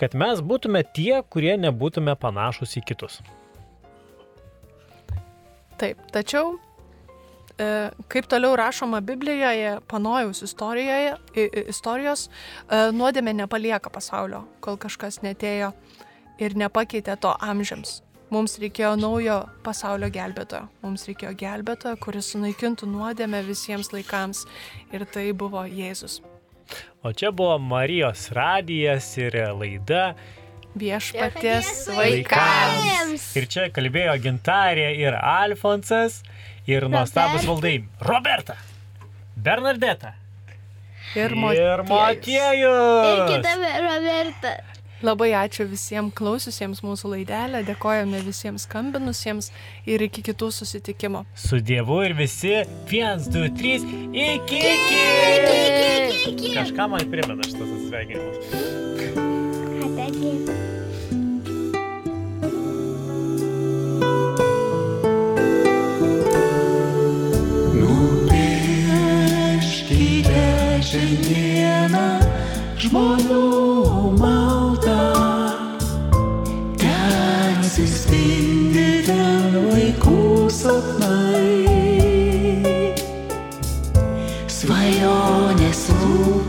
Kad 0.00 0.16
mes 0.16 0.40
būtume 0.40 0.80
tie, 0.96 1.20
kurie 1.28 1.58
nebūtume 1.60 2.14
panašus 2.16 2.78
į 2.80 2.84
kitus. 2.88 3.20
Taip, 5.82 5.98
tačiau, 6.14 6.54
e, 7.58 7.90
kaip 8.12 8.28
toliau 8.30 8.54
rašoma 8.56 9.02
Biblijoje, 9.04 9.80
panojaus 9.90 10.44
istorijos, 10.46 12.28
e, 12.28 12.80
nuodėmė 12.96 13.34
nepalieka 13.42 13.90
pasaulio, 13.90 14.44
kol 14.64 14.78
kažkas 14.80 15.20
netėjo 15.26 15.72
ir 16.38 16.56
nepakeitė 16.56 17.18
to 17.20 17.34
amžiams. 17.40 18.00
Mums 18.32 18.54
reikėjo 18.62 18.94
naujo 18.96 19.42
pasaulio 19.66 20.08
gelbėtojo. 20.08 20.64
Mums 20.80 21.04
reikėjo 21.04 21.34
gelbėtojo, 21.36 21.98
kuris 22.00 22.30
sunaikintų 22.32 22.88
nuodėmę 22.88 23.42
visiems 23.44 23.92
laikams. 23.92 24.46
Ir 24.94 25.04
tai 25.04 25.26
buvo 25.36 25.66
Jėzus. 25.68 26.22
O 27.02 27.12
čia 27.12 27.32
buvo 27.34 27.58
Marijos 27.58 28.30
radijas 28.34 29.10
ir 29.18 29.36
laida 29.58 30.14
Viešpaties 30.78 31.88
vaikams. 31.92 33.26
Ir 33.36 33.48
čia 33.50 33.68
kalbėjo 33.74 34.14
Gintarė 34.24 34.88
ir 34.96 35.18
Alfonsas 35.18 36.22
ir 36.70 36.88
nuostabus 36.88 37.44
valdai 37.44 37.82
Roberta, 38.00 38.56
Bernardeta 39.36 40.14
Ir 41.14 41.28
ir 41.28 41.34
Motiejus. 41.36 41.88
Motiejus. 41.88 43.06
Ir 43.12 43.22
kitame 43.28 43.72
Roberta. 43.84 44.52
Labai 45.02 45.32
ačiū 45.34 45.64
visiems 45.66 46.14
klausiusiems 46.14 46.82
mūsų 46.86 47.08
laidelę, 47.16 47.64
dėkojame 47.66 48.20
visiems 48.22 48.62
skambinusiems 48.68 49.50
ir 49.90 50.02
iki 50.06 50.22
kitų 50.28 50.50
susitikimo. 50.54 51.24
Su 51.34 51.58
Dievu 51.58 52.02
ir 52.06 52.14
visi 52.14 52.62
1, 52.62 53.26
2, 53.34 53.50
3, 53.58 53.82
iki, 54.12 54.58
iki. 54.74 55.02
iki. 56.30 56.54
Kažką 56.54 56.84
man 56.94 57.10
primena 57.10 57.42
šitas 57.42 57.66
atsisveikinimas. 57.66 58.36
Nupieškite 67.82 69.22
šiandieną 70.86 72.06
sapnai. 72.78 73.61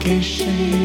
Lūkesčiai 0.03 0.65
ir 0.67 0.82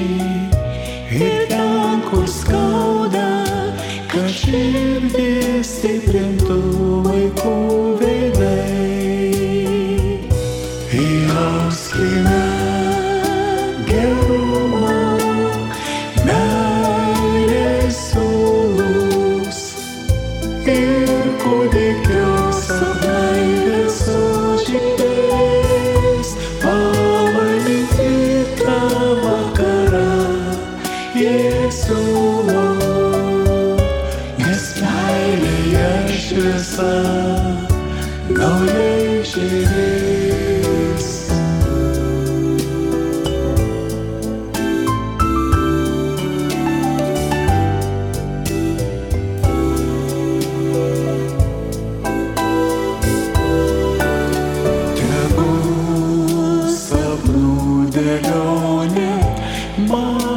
more. 59.89 60.28